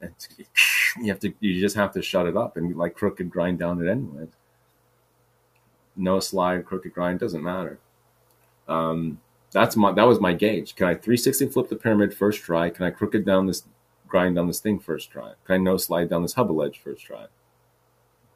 it's, 0.00 0.28
you 0.98 1.08
have 1.08 1.20
to. 1.20 1.32
You 1.40 1.60
just 1.60 1.76
have 1.76 1.92
to 1.92 2.02
shut 2.02 2.26
it 2.26 2.36
up 2.36 2.56
and 2.56 2.74
like 2.76 2.94
crooked 2.94 3.30
grind 3.30 3.58
down 3.58 3.84
it 3.84 3.90
anyway. 3.90 4.26
No 5.96 6.20
slide, 6.20 6.64
crooked 6.64 6.94
grind 6.94 7.20
doesn't 7.20 7.42
matter. 7.42 7.78
Um, 8.68 9.20
that's 9.50 9.76
my 9.76 9.92
that 9.92 10.06
was 10.06 10.20
my 10.20 10.32
gauge. 10.32 10.74
Can 10.74 10.86
I 10.86 10.94
360 10.94 11.48
flip 11.48 11.68
the 11.68 11.76
pyramid 11.76 12.14
first 12.14 12.42
try? 12.42 12.70
Can 12.70 12.84
I 12.84 12.90
crooked 12.90 13.24
down 13.24 13.46
this 13.46 13.64
grind 14.06 14.36
down 14.36 14.46
this 14.46 14.60
thing 14.60 14.78
first 14.78 15.10
try? 15.10 15.32
Can 15.44 15.54
I 15.54 15.58
no 15.58 15.76
slide 15.76 16.10
down 16.10 16.22
this 16.22 16.34
hubba 16.34 16.52
ledge 16.52 16.78
first 16.78 17.04
try? 17.04 17.26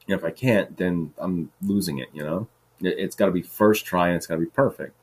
And 0.09 0.19
if 0.19 0.25
I 0.25 0.31
can't, 0.31 0.77
then 0.77 1.13
I'm 1.19 1.51
losing 1.61 1.99
it. 1.99 2.09
You 2.13 2.25
know, 2.25 2.49
it, 2.81 2.99
it's 2.99 3.17
got 3.17 3.27
to 3.27 3.33
be 3.33 3.43
first 3.43 3.85
try 3.85 4.09
and 4.09 4.17
it's 4.17 4.27
got 4.27 4.35
to 4.35 4.41
be 4.41 4.47
perfect. 4.47 4.95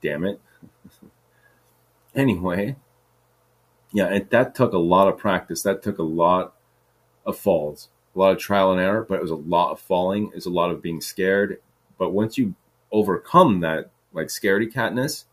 Damn 0.00 0.24
it. 0.24 0.40
anyway, 2.14 2.76
yeah, 3.92 4.18
that 4.30 4.54
took 4.54 4.72
a 4.72 4.78
lot 4.78 5.08
of 5.08 5.18
practice. 5.18 5.62
That 5.62 5.82
took 5.82 5.98
a 5.98 6.04
lot 6.04 6.54
of 7.26 7.36
falls, 7.36 7.88
a 8.14 8.18
lot 8.18 8.32
of 8.32 8.38
trial 8.38 8.72
and 8.72 8.80
error, 8.80 9.04
but 9.08 9.16
it 9.16 9.22
was 9.22 9.30
a 9.30 9.36
lot 9.36 9.72
of 9.72 9.80
falling. 9.80 10.30
It's 10.34 10.46
a 10.46 10.50
lot 10.50 10.70
of 10.70 10.82
being 10.82 11.00
scared. 11.00 11.60
But 11.98 12.10
once 12.10 12.38
you 12.38 12.54
overcome 12.92 13.60
that 13.60 13.90
like 14.18 14.28
scaredy 14.28 14.72
catness, 14.72 15.24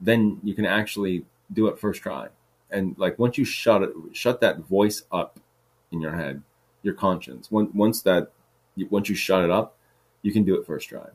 then 0.00 0.40
you 0.42 0.54
can 0.54 0.64
actually 0.64 1.24
do 1.52 1.66
it 1.66 1.78
first 1.78 2.02
try. 2.02 2.28
And 2.70 2.96
like 2.98 3.18
once 3.18 3.38
you 3.38 3.44
shut 3.44 3.82
it, 3.82 3.90
shut 4.12 4.40
that 4.40 4.60
voice 4.60 5.02
up 5.12 5.38
in 5.92 6.00
your 6.00 6.12
head, 6.12 6.42
your 6.82 6.94
conscience. 6.94 7.50
Once 7.50 8.02
that, 8.02 8.32
once 8.90 9.08
you 9.08 9.14
shut 9.14 9.44
it 9.44 9.50
up, 9.50 9.76
you 10.22 10.32
can 10.32 10.44
do 10.44 10.54
it 10.58 10.66
first 10.66 10.88
try. 10.88 11.06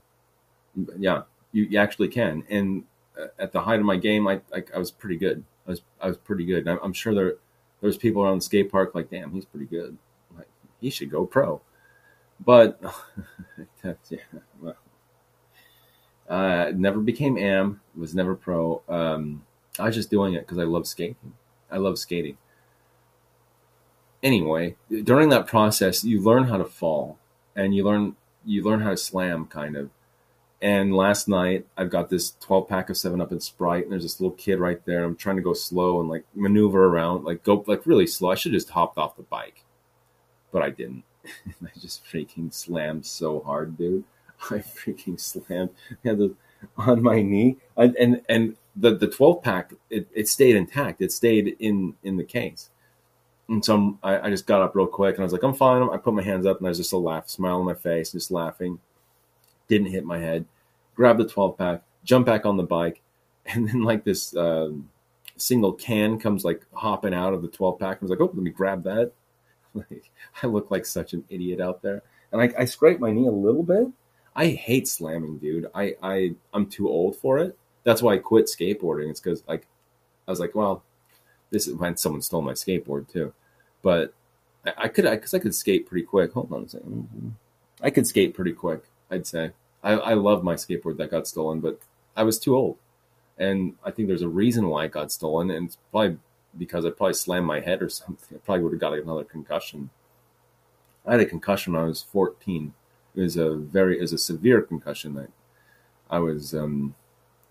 Yeah, 0.97 1.23
you, 1.51 1.63
you 1.63 1.79
actually 1.79 2.07
can. 2.09 2.43
And 2.49 2.83
uh, 3.19 3.27
at 3.37 3.51
the 3.51 3.61
height 3.61 3.79
of 3.79 3.85
my 3.85 3.97
game, 3.97 4.27
I, 4.27 4.41
I, 4.53 4.63
I 4.73 4.77
was 4.77 4.91
pretty 4.91 5.17
good. 5.17 5.43
I 5.67 5.71
was 5.71 5.81
I 5.99 6.07
was 6.07 6.17
pretty 6.17 6.45
good. 6.45 6.67
I'm, 6.67 6.79
I'm, 6.81 6.93
sure 6.93 7.13
there 7.13 7.35
there's 7.81 7.97
people 7.97 8.23
around 8.23 8.37
the 8.37 8.45
skate 8.45 8.71
park 8.71 8.95
like, 8.95 9.09
damn, 9.09 9.31
he's 9.31 9.45
pretty 9.45 9.65
good. 9.65 9.97
Like 10.37 10.47
he 10.79 10.89
should 10.89 11.11
go 11.11 11.25
pro. 11.25 11.61
But 12.43 12.79
yeah. 13.83 14.19
Well, 14.61 14.75
uh, 16.29 16.71
never 16.75 16.99
became 16.99 17.37
am. 17.37 17.81
Was 17.95 18.13
never 18.13 18.35
pro. 18.35 18.81
Um, 18.87 19.43
I 19.79 19.85
was 19.85 19.95
just 19.95 20.11
doing 20.11 20.35
it 20.35 20.41
because 20.41 20.59
I 20.59 20.63
love 20.63 20.87
skating. 20.87 21.33
I 21.71 21.77
love 21.77 21.97
skating. 21.97 22.37
Anyway, 24.21 24.75
during 25.03 25.29
that 25.29 25.47
process, 25.47 26.03
you 26.03 26.21
learn 26.21 26.45
how 26.45 26.57
to 26.57 26.65
fall, 26.65 27.17
and 27.55 27.73
you 27.73 27.83
learn 27.83 28.15
you 28.45 28.63
learn 28.63 28.81
how 28.81 28.91
to 28.91 28.97
slam, 28.97 29.45
kind 29.47 29.75
of. 29.75 29.89
And 30.61 30.93
last 30.93 31.29
night, 31.29 31.65
I've 31.77 31.89
got 31.89 32.09
this 32.09 32.35
12 32.41 32.67
pack 32.67 32.89
of 32.89 32.97
7 32.97 33.21
Up 33.21 33.31
and 33.31 33.41
Sprite, 33.41 33.83
and 33.83 33.93
there's 33.93 34.03
this 34.03 34.19
little 34.19 34.35
kid 34.35 34.59
right 34.59 34.83
there. 34.85 35.05
I'm 35.05 35.15
trying 35.15 35.37
to 35.37 35.41
go 35.41 35.53
slow 35.53 36.01
and 36.01 36.09
like 36.09 36.25
maneuver 36.35 36.85
around, 36.85 37.23
like 37.23 37.43
go 37.43 37.63
like 37.65 37.85
really 37.85 38.07
slow. 38.07 38.31
I 38.31 38.35
should 38.35 38.51
have 38.51 38.61
just 38.61 38.71
hopped 38.71 38.97
off 38.97 39.15
the 39.15 39.23
bike, 39.23 39.63
but 40.51 40.61
I 40.61 40.69
didn't. 40.69 41.03
I 41.25 41.79
just 41.79 42.05
freaking 42.05 42.53
slammed 42.53 43.05
so 43.05 43.39
hard, 43.39 43.77
dude. 43.77 44.03
I 44.49 44.59
freaking 44.59 45.19
slammed 45.19 45.71
on 46.77 47.03
my 47.03 47.21
knee, 47.21 47.57
and 47.77 47.95
and, 47.95 48.21
and 48.29 48.55
the, 48.75 48.95
the 48.95 49.07
12 49.07 49.41
pack 49.43 49.73
it, 49.89 50.07
it 50.13 50.27
stayed 50.27 50.55
intact. 50.55 51.01
It 51.01 51.11
stayed 51.11 51.55
in 51.59 51.95
in 52.03 52.17
the 52.17 52.23
case. 52.23 52.69
And 53.47 53.65
so 53.65 53.75
I'm, 53.75 53.99
I, 54.03 54.27
I 54.27 54.29
just 54.29 54.45
got 54.45 54.61
up 54.61 54.75
real 54.75 54.87
quick 54.87 55.15
and 55.15 55.21
I 55.21 55.25
was 55.25 55.33
like, 55.33 55.43
I'm 55.43 55.55
fine. 55.55 55.89
I 55.89 55.97
put 55.97 56.13
my 56.13 56.21
hands 56.21 56.45
up 56.45 56.59
and 56.59 56.67
I 56.67 56.69
was 56.69 56.77
just 56.77 56.93
a 56.93 56.97
laugh, 56.97 57.29
smile 57.29 57.59
on 57.59 57.65
my 57.65 57.73
face, 57.73 58.11
just 58.11 58.31
laughing. 58.31 58.79
Didn't 59.67 59.91
hit 59.91 60.05
my 60.05 60.19
head. 60.19 60.45
Grabbed 60.95 61.19
the 61.19 61.27
12 61.27 61.57
pack, 61.57 61.81
jump 62.03 62.25
back 62.25 62.45
on 62.45 62.57
the 62.57 62.63
bike, 62.63 63.01
and 63.45 63.67
then 63.67 63.83
like 63.83 64.03
this 64.03 64.35
um, 64.35 64.89
single 65.37 65.73
can 65.73 66.19
comes 66.19 66.45
like 66.45 66.63
hopping 66.73 67.13
out 67.13 67.33
of 67.33 67.41
the 67.41 67.47
12 67.47 67.79
pack. 67.79 67.97
I 67.97 67.99
was 68.01 68.11
like, 68.11 68.21
oh, 68.21 68.25
let 68.25 68.35
me 68.35 68.51
grab 68.51 68.83
that. 68.83 69.11
Like 69.75 70.09
I 70.41 70.47
look 70.47 70.71
like 70.71 70.83
such 70.83 71.13
an 71.13 71.23
idiot 71.29 71.61
out 71.61 71.83
there, 71.83 72.01
and 72.31 72.41
I, 72.41 72.51
I 72.57 72.65
scraped 72.65 72.99
my 72.99 73.11
knee 73.11 73.27
a 73.27 73.31
little 73.31 73.61
bit, 73.61 73.87
I 74.35 74.47
hate 74.47 74.87
slamming, 74.87 75.37
dude. 75.39 75.67
I, 75.73 75.95
I 76.01 76.35
I'm 76.53 76.67
too 76.67 76.87
old 76.87 77.15
for 77.15 77.39
it. 77.39 77.57
That's 77.83 78.01
why 78.01 78.13
I 78.13 78.17
quit 78.17 78.45
skateboarding. 78.45 79.09
It's 79.09 79.19
because 79.19 79.43
like 79.47 79.67
I 80.27 80.31
was 80.31 80.39
like, 80.39 80.55
well, 80.55 80.83
this 81.49 81.67
is 81.67 81.75
when 81.75 81.97
someone 81.97 82.21
stole 82.21 82.41
my 82.41 82.53
skateboard 82.53 83.11
too. 83.11 83.33
But 83.81 84.13
I, 84.65 84.73
I 84.77 84.87
could 84.87 85.09
because 85.09 85.33
I, 85.33 85.37
I, 85.37 85.41
could 85.41 85.55
skate 85.55 85.87
pretty 85.87 86.05
quick. 86.05 86.33
Hold 86.33 86.53
on 86.53 86.63
a 86.63 86.65
2nd 86.65 86.83
mm-hmm. 86.83 87.29
I 87.81 87.89
could 87.89 88.07
skate 88.07 88.33
pretty 88.33 88.53
quick. 88.53 88.83
I'd 89.09 89.25
say 89.25 89.51
I, 89.83 89.93
I 89.93 90.13
love 90.13 90.43
my 90.43 90.55
skateboard 90.55 90.97
that 90.97 91.11
got 91.11 91.27
stolen, 91.27 91.59
but 91.59 91.79
I 92.15 92.23
was 92.23 92.39
too 92.39 92.55
old, 92.55 92.77
and 93.37 93.75
I 93.83 93.91
think 93.91 94.07
there's 94.07 94.21
a 94.21 94.29
reason 94.29 94.67
why 94.67 94.85
it 94.85 94.91
got 94.91 95.11
stolen, 95.11 95.49
and 95.51 95.67
it's 95.67 95.77
probably 95.91 96.17
because 96.57 96.85
I 96.85 96.89
probably 96.89 97.13
slammed 97.13 97.45
my 97.45 97.59
head 97.59 97.81
or 97.81 97.89
something. 97.89 98.37
I 98.37 98.41
probably 98.45 98.63
would 98.63 98.73
have 98.73 98.81
got 98.81 98.93
another 98.93 99.23
concussion. 99.23 99.89
I 101.05 101.13
had 101.13 101.21
a 101.21 101.25
concussion 101.25 101.73
when 101.73 101.81
I 101.81 101.85
was 101.85 102.01
14 102.01 102.73
was 103.15 103.37
a 103.37 103.55
very 103.55 103.99
was 103.99 104.13
a 104.13 104.17
severe 104.17 104.61
concussion. 104.61 105.15
That 105.15 105.29
I 106.09 106.19
was 106.19 106.53
um 106.53 106.95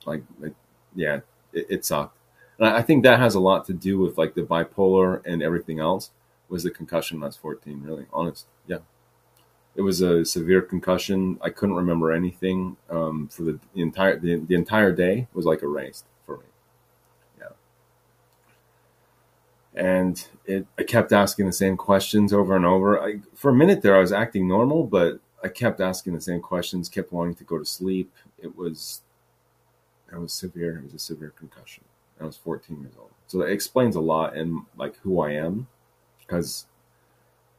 like, 0.06 0.22
like 0.40 0.54
yeah 0.94 1.20
it, 1.52 1.66
it 1.68 1.84
sucked. 1.84 2.16
And 2.58 2.68
I, 2.68 2.78
I, 2.78 2.82
think 2.82 3.04
that 3.04 3.20
has 3.20 3.34
a 3.34 3.40
lot 3.40 3.64
to 3.66 3.72
do 3.72 3.98
with 3.98 4.18
like 4.18 4.34
the 4.34 4.42
bipolar 4.42 5.24
and 5.24 5.42
everything 5.42 5.78
else 5.78 6.10
was 6.48 6.62
the 6.62 6.70
concussion 6.70 7.18
when 7.18 7.24
I 7.24 7.28
was 7.28 7.36
14 7.36 7.82
really 7.82 8.06
honest 8.12 8.46
yeah. 8.66 8.78
It 9.76 9.82
was 9.82 10.00
a 10.00 10.24
severe 10.24 10.60
concussion. 10.60 11.38
I 11.40 11.50
couldn't 11.50 11.76
remember 11.76 12.10
anything 12.10 12.76
um, 12.90 13.28
for 13.28 13.42
the, 13.42 13.60
the 13.74 13.82
entire 13.82 14.18
the, 14.18 14.36
the 14.36 14.56
entire 14.56 14.92
day 14.92 15.28
was 15.32 15.46
like 15.46 15.62
erased 15.62 16.04
for 16.26 16.38
me 16.38 16.44
yeah. 17.38 17.48
And 19.74 20.26
it 20.44 20.66
I 20.78 20.82
kept 20.82 21.12
asking 21.12 21.46
the 21.46 21.52
same 21.52 21.76
questions 21.76 22.32
over 22.32 22.56
and 22.56 22.66
over. 22.66 23.00
I, 23.00 23.20
for 23.34 23.50
a 23.50 23.54
minute 23.54 23.82
there 23.82 23.96
I 23.96 24.00
was 24.00 24.12
acting 24.12 24.48
normal 24.48 24.84
but 24.84 25.20
I 25.42 25.48
kept 25.48 25.80
asking 25.80 26.14
the 26.14 26.20
same 26.20 26.40
questions, 26.40 26.88
kept 26.88 27.12
wanting 27.12 27.36
to 27.36 27.44
go 27.44 27.58
to 27.58 27.64
sleep. 27.64 28.12
It 28.38 28.56
was, 28.56 29.02
it 30.12 30.18
was 30.18 30.32
severe. 30.32 30.78
It 30.78 30.84
was 30.84 30.94
a 30.94 30.98
severe 30.98 31.32
concussion. 31.38 31.84
I 32.20 32.24
was 32.24 32.36
14 32.36 32.80
years 32.80 32.94
old, 32.98 33.10
so 33.28 33.38
that 33.38 33.46
explains 33.46 33.94
a 33.94 34.00
lot 34.00 34.36
in 34.36 34.62
like 34.76 34.96
who 34.98 35.20
I 35.20 35.32
am, 35.32 35.68
because, 36.18 36.66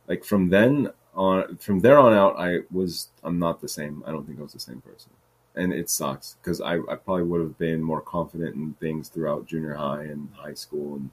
like 0.07 0.25
from 0.25 0.49
then 0.49 0.91
on, 1.15 1.55
from 1.57 1.79
there 1.79 1.97
on 1.97 2.13
out, 2.13 2.35
I 2.37 2.59
was 2.69 3.07
I'm 3.23 3.39
not 3.39 3.61
the 3.61 3.69
same. 3.69 4.03
I 4.05 4.11
don't 4.11 4.25
think 4.25 4.39
I 4.39 4.43
was 4.43 4.51
the 4.51 4.59
same 4.59 4.81
person, 4.81 5.11
and 5.55 5.73
it 5.73 5.89
sucks 5.89 6.35
because 6.41 6.59
I 6.59 6.75
I 6.75 6.95
probably 6.95 7.23
would 7.23 7.39
have 7.41 7.57
been 7.57 7.81
more 7.81 8.01
confident 8.01 8.55
in 8.55 8.73
things 8.81 9.07
throughout 9.07 9.47
junior 9.47 9.75
high 9.75 10.03
and 10.03 10.27
high 10.35 10.55
school, 10.55 10.95
and 10.95 11.09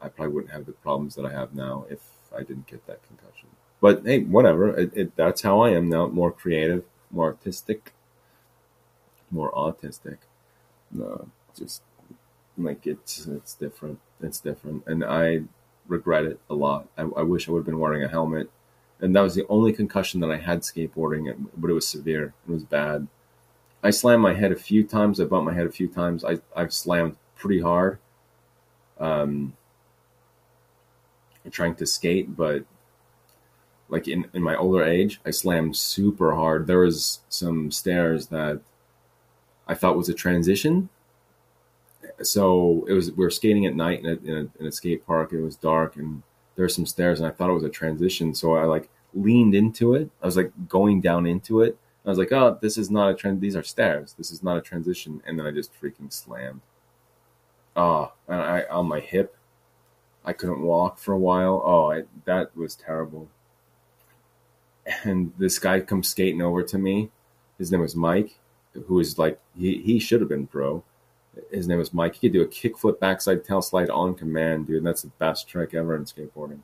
I 0.00 0.08
probably 0.08 0.34
wouldn't 0.34 0.52
have 0.52 0.66
the 0.66 0.72
problems 0.72 1.14
that 1.14 1.26
I 1.26 1.30
have 1.32 1.54
now 1.54 1.86
if 1.88 2.00
I 2.36 2.42
didn't 2.42 2.66
get 2.66 2.84
that 2.88 3.06
concussion. 3.06 3.48
But 3.84 4.02
hey, 4.06 4.20
whatever. 4.20 4.74
It, 4.82 4.90
it, 4.94 5.16
that's 5.16 5.42
how 5.42 5.60
I 5.60 5.70
am 5.70 5.90
now. 5.90 6.06
More 6.06 6.32
creative, 6.32 6.84
more 7.10 7.26
artistic, 7.26 7.92
more 9.30 9.52
autistic. 9.52 10.18
No, 10.90 11.28
just 11.58 11.82
like 12.56 12.86
it's 12.86 13.26
it's 13.26 13.54
different. 13.54 13.98
It's 14.22 14.40
different, 14.40 14.84
and 14.86 15.04
I 15.04 15.42
regret 15.86 16.24
it 16.24 16.40
a 16.48 16.54
lot. 16.54 16.88
I, 16.96 17.02
I 17.02 17.22
wish 17.22 17.46
I 17.46 17.52
would 17.52 17.60
have 17.60 17.66
been 17.66 17.78
wearing 17.78 18.02
a 18.02 18.08
helmet 18.08 18.48
and 19.00 19.14
that 19.14 19.20
was 19.20 19.34
the 19.34 19.46
only 19.50 19.72
concussion 19.72 20.20
that 20.20 20.30
I 20.30 20.38
had 20.38 20.60
skateboarding. 20.60 21.48
But 21.54 21.70
it 21.70 21.74
was 21.74 21.86
severe. 21.86 22.32
It 22.48 22.52
was 22.52 22.64
bad. 22.64 23.06
I 23.82 23.90
slammed 23.90 24.22
my 24.22 24.32
head 24.32 24.50
a 24.50 24.56
few 24.56 24.82
times. 24.82 25.20
I 25.20 25.24
bumped 25.24 25.50
my 25.50 25.54
head 25.54 25.66
a 25.66 25.78
few 25.80 25.88
times. 25.88 26.24
I 26.24 26.38
I've 26.56 26.72
slammed 26.72 27.16
pretty 27.36 27.60
hard. 27.60 27.98
Um, 28.98 29.54
trying 31.50 31.74
to 31.74 31.86
skate, 31.86 32.34
but 32.34 32.64
like 33.94 34.08
in, 34.08 34.26
in 34.34 34.42
my 34.42 34.56
older 34.56 34.82
age, 34.82 35.20
I 35.24 35.30
slammed 35.30 35.76
super 35.76 36.34
hard. 36.34 36.66
There 36.66 36.80
was 36.80 37.20
some 37.28 37.70
stairs 37.70 38.26
that 38.26 38.60
I 39.68 39.74
thought 39.74 39.96
was 39.96 40.08
a 40.08 40.14
transition. 40.14 40.88
So 42.20 42.84
it 42.88 42.92
was 42.92 43.12
we 43.12 43.24
were 43.24 43.30
skating 43.30 43.66
at 43.66 43.76
night 43.76 44.00
in 44.00 44.06
a, 44.06 44.30
in 44.30 44.34
a, 44.36 44.60
in 44.60 44.66
a 44.66 44.72
skate 44.72 45.06
park. 45.06 45.32
It 45.32 45.40
was 45.40 45.54
dark 45.54 45.94
and 45.94 46.24
there 46.56 46.64
were 46.64 46.68
some 46.68 46.86
stairs, 46.86 47.20
and 47.20 47.28
I 47.28 47.30
thought 47.30 47.50
it 47.50 47.54
was 47.54 47.62
a 47.62 47.68
transition. 47.68 48.34
So 48.34 48.56
I 48.56 48.64
like 48.64 48.90
leaned 49.14 49.54
into 49.54 49.94
it. 49.94 50.10
I 50.20 50.26
was 50.26 50.36
like 50.36 50.50
going 50.68 51.00
down 51.00 51.24
into 51.24 51.62
it. 51.62 51.78
I 52.04 52.08
was 52.08 52.18
like, 52.18 52.32
oh, 52.32 52.58
this 52.60 52.76
is 52.76 52.90
not 52.90 53.10
a 53.10 53.14
trend. 53.14 53.40
These 53.40 53.56
are 53.56 53.62
stairs. 53.62 54.14
This 54.18 54.32
is 54.32 54.42
not 54.42 54.58
a 54.58 54.60
transition. 54.60 55.22
And 55.24 55.38
then 55.38 55.46
I 55.46 55.52
just 55.52 55.70
freaking 55.80 56.12
slammed. 56.12 56.62
Oh, 57.76 58.12
and 58.26 58.40
I 58.40 58.64
on 58.70 58.88
my 58.88 58.98
hip. 58.98 59.36
I 60.24 60.32
couldn't 60.32 60.62
walk 60.62 60.98
for 60.98 61.12
a 61.12 61.18
while. 61.18 61.62
Oh, 61.64 61.92
I, 61.92 62.02
that 62.24 62.56
was 62.56 62.74
terrible. 62.74 63.28
And 65.04 65.32
this 65.38 65.58
guy 65.58 65.80
comes 65.80 66.08
skating 66.08 66.42
over 66.42 66.62
to 66.62 66.78
me. 66.78 67.10
His 67.58 67.70
name 67.72 67.80
was 67.80 67.96
Mike, 67.96 68.38
who 68.86 69.00
is 69.00 69.18
like 69.18 69.40
he 69.56 69.78
he 69.78 69.98
should 69.98 70.20
have 70.20 70.28
been 70.28 70.46
pro. 70.46 70.82
His 71.50 71.66
name 71.66 71.78
was 71.78 71.94
Mike. 71.94 72.14
He 72.16 72.28
could 72.28 72.32
do 72.34 72.42
a 72.42 72.46
kickflip 72.46 73.00
backside 73.00 73.44
tail 73.44 73.62
slide 73.62 73.90
on 73.90 74.14
command, 74.14 74.66
dude. 74.66 74.84
That's 74.84 75.02
the 75.02 75.08
best 75.18 75.48
trick 75.48 75.74
ever 75.74 75.96
in 75.96 76.04
skateboarding. 76.04 76.60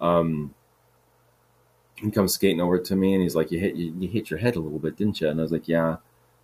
Um, 0.00 0.54
he 1.96 2.10
comes 2.10 2.34
skating 2.34 2.60
over 2.60 2.78
to 2.78 2.94
me 2.96 3.14
and 3.14 3.22
he's 3.22 3.34
like, 3.34 3.50
"You 3.50 3.58
hit 3.58 3.74
you, 3.74 3.94
you 3.98 4.08
hit 4.08 4.28
your 4.30 4.38
head 4.38 4.56
a 4.56 4.60
little 4.60 4.78
bit, 4.78 4.96
didn't 4.96 5.20
you?" 5.20 5.28
And 5.28 5.40
I 5.40 5.42
was 5.42 5.52
like, 5.52 5.66
"Yeah." 5.68 5.96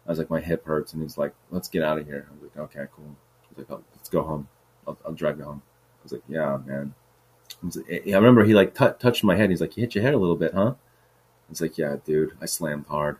I 0.07 0.11
was 0.11 0.19
like, 0.19 0.31
"My 0.31 0.41
hip 0.41 0.65
hurts," 0.65 0.95
and 0.95 1.03
he's 1.03 1.19
like, 1.19 1.35
"Let's 1.51 1.69
get 1.69 1.83
out 1.85 1.99
of 1.99 2.07
here." 2.07 2.27
I 2.29 2.33
was 2.33 2.43
like, 2.43 2.57
"Okay, 2.65 2.87
cool." 2.97 3.15
He's 3.51 3.59
like, 3.59 3.71
oh, 3.71 3.85
"Let's 3.95 4.09
go 4.09 4.23
home. 4.23 4.49
I'll, 4.89 4.99
I'll 5.05 5.13
drive 5.13 5.39
you 5.39 5.45
home." 5.45 5.63
I 5.65 6.03
was 6.03 6.13
like, 6.13 6.23
"Yeah, 6.29 6.59
man." 6.65 6.95
I, 7.63 7.67
like- 7.77 8.09
I 8.09 8.15
remember 8.17 8.45
he 8.45 8.55
like 8.55 8.75
t- 8.75 8.87
touched 8.99 9.23
my 9.25 9.37
head. 9.37 9.51
He's 9.51 9.61
like, 9.61 9.77
"You 9.77 9.83
hit 9.83 9.95
your 9.95 10.03
head 10.03 10.15
a 10.15 10.19
little 10.19 10.37
bit, 10.37 10.55
huh?" 10.55 10.75
Was 11.53 11.61
like, 11.61 11.79
"Yeah, 11.79 11.97
dude. 12.05 12.33
I 12.41 12.47
slammed 12.47 12.87
hard." 12.87 13.19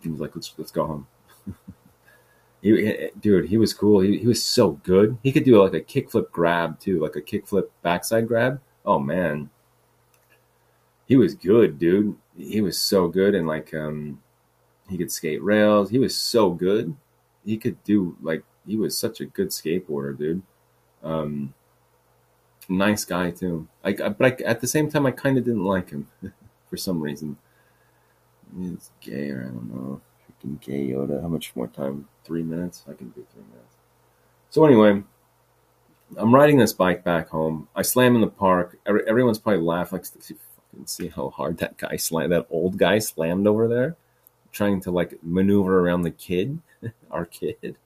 He 0.00 0.08
was 0.08 0.20
like, 0.20 0.34
"Let's 0.34 0.54
let's 0.58 0.70
go 0.70 0.86
home." 0.86 1.06
he- 2.62 3.10
dude, 3.20 3.48
he 3.48 3.58
was 3.58 3.74
cool. 3.74 4.00
He, 4.00 4.18
he 4.18 4.26
was 4.26 4.42
so 4.42 4.72
good. 4.84 5.18
He 5.22 5.32
could 5.32 5.44
do 5.44 5.62
like 5.62 5.74
a 5.74 5.80
kickflip 5.80 6.30
grab 6.30 6.80
too, 6.80 7.00
like 7.00 7.16
a 7.16 7.22
kickflip 7.22 7.68
backside 7.82 8.28
grab. 8.28 8.60
Oh 8.86 8.98
man, 8.98 9.50
he 11.06 11.16
was 11.16 11.34
good, 11.34 11.78
dude. 11.78 12.16
He 12.36 12.60
was 12.60 12.78
so 12.78 13.08
good, 13.08 13.34
and 13.34 13.46
like 13.46 13.72
um, 13.74 14.22
he 14.88 14.96
could 14.98 15.12
skate 15.12 15.42
rails. 15.42 15.90
He 15.90 15.98
was 15.98 16.16
so 16.16 16.50
good. 16.50 16.96
He 17.44 17.56
could 17.58 17.82
do 17.84 18.16
like 18.22 18.44
he 18.66 18.76
was 18.76 18.96
such 18.96 19.20
a 19.20 19.26
good 19.26 19.48
skateboarder, 19.50 20.16
dude. 20.16 20.42
Um, 21.02 21.52
nice 22.68 23.04
guy 23.04 23.30
too. 23.30 23.68
Like, 23.84 23.98
but 23.98 24.22
I, 24.22 24.44
at 24.44 24.60
the 24.60 24.66
same 24.66 24.90
time, 24.90 25.06
I 25.06 25.10
kind 25.10 25.38
of 25.38 25.44
didn't 25.44 25.64
like 25.64 25.90
him 25.90 26.08
for 26.70 26.76
some 26.76 27.00
reason. 27.00 27.36
He's 28.58 28.90
gay, 29.00 29.30
or 29.30 29.42
I 29.42 29.44
don't 29.46 29.74
know. 29.74 30.00
Freaking 30.42 30.60
gay 30.60 30.88
Yoda. 30.88 31.20
How 31.20 31.28
much 31.28 31.54
more 31.56 31.68
time? 31.68 32.08
Three 32.24 32.42
minutes. 32.42 32.84
I 32.88 32.92
can 32.94 33.08
do 33.10 33.26
three 33.32 33.42
minutes. 33.50 33.74
So 34.50 34.64
anyway, 34.64 35.02
I'm 36.16 36.34
riding 36.34 36.58
this 36.58 36.72
bike 36.72 37.02
back 37.02 37.28
home. 37.28 37.68
I 37.74 37.82
slam 37.82 38.14
in 38.14 38.20
the 38.20 38.28
park. 38.28 38.78
Every, 38.86 39.06
everyone's 39.08 39.38
probably 39.38 39.62
laughing. 39.62 39.98
Like, 39.98 40.06
"See- 40.06 40.36
fucking 40.74 40.86
see 40.86 41.08
how 41.08 41.30
hard 41.30 41.58
that 41.58 41.76
guy 41.76 41.96
slammed. 41.96 42.32
That 42.32 42.46
old 42.50 42.76
guy 42.76 42.98
slammed 42.98 43.46
over 43.46 43.68
there, 43.68 43.96
trying 44.52 44.80
to 44.82 44.90
like 44.90 45.18
maneuver 45.22 45.80
around 45.80 46.02
the 46.02 46.10
kid, 46.10 46.58
our 47.10 47.24
kid. 47.26 47.76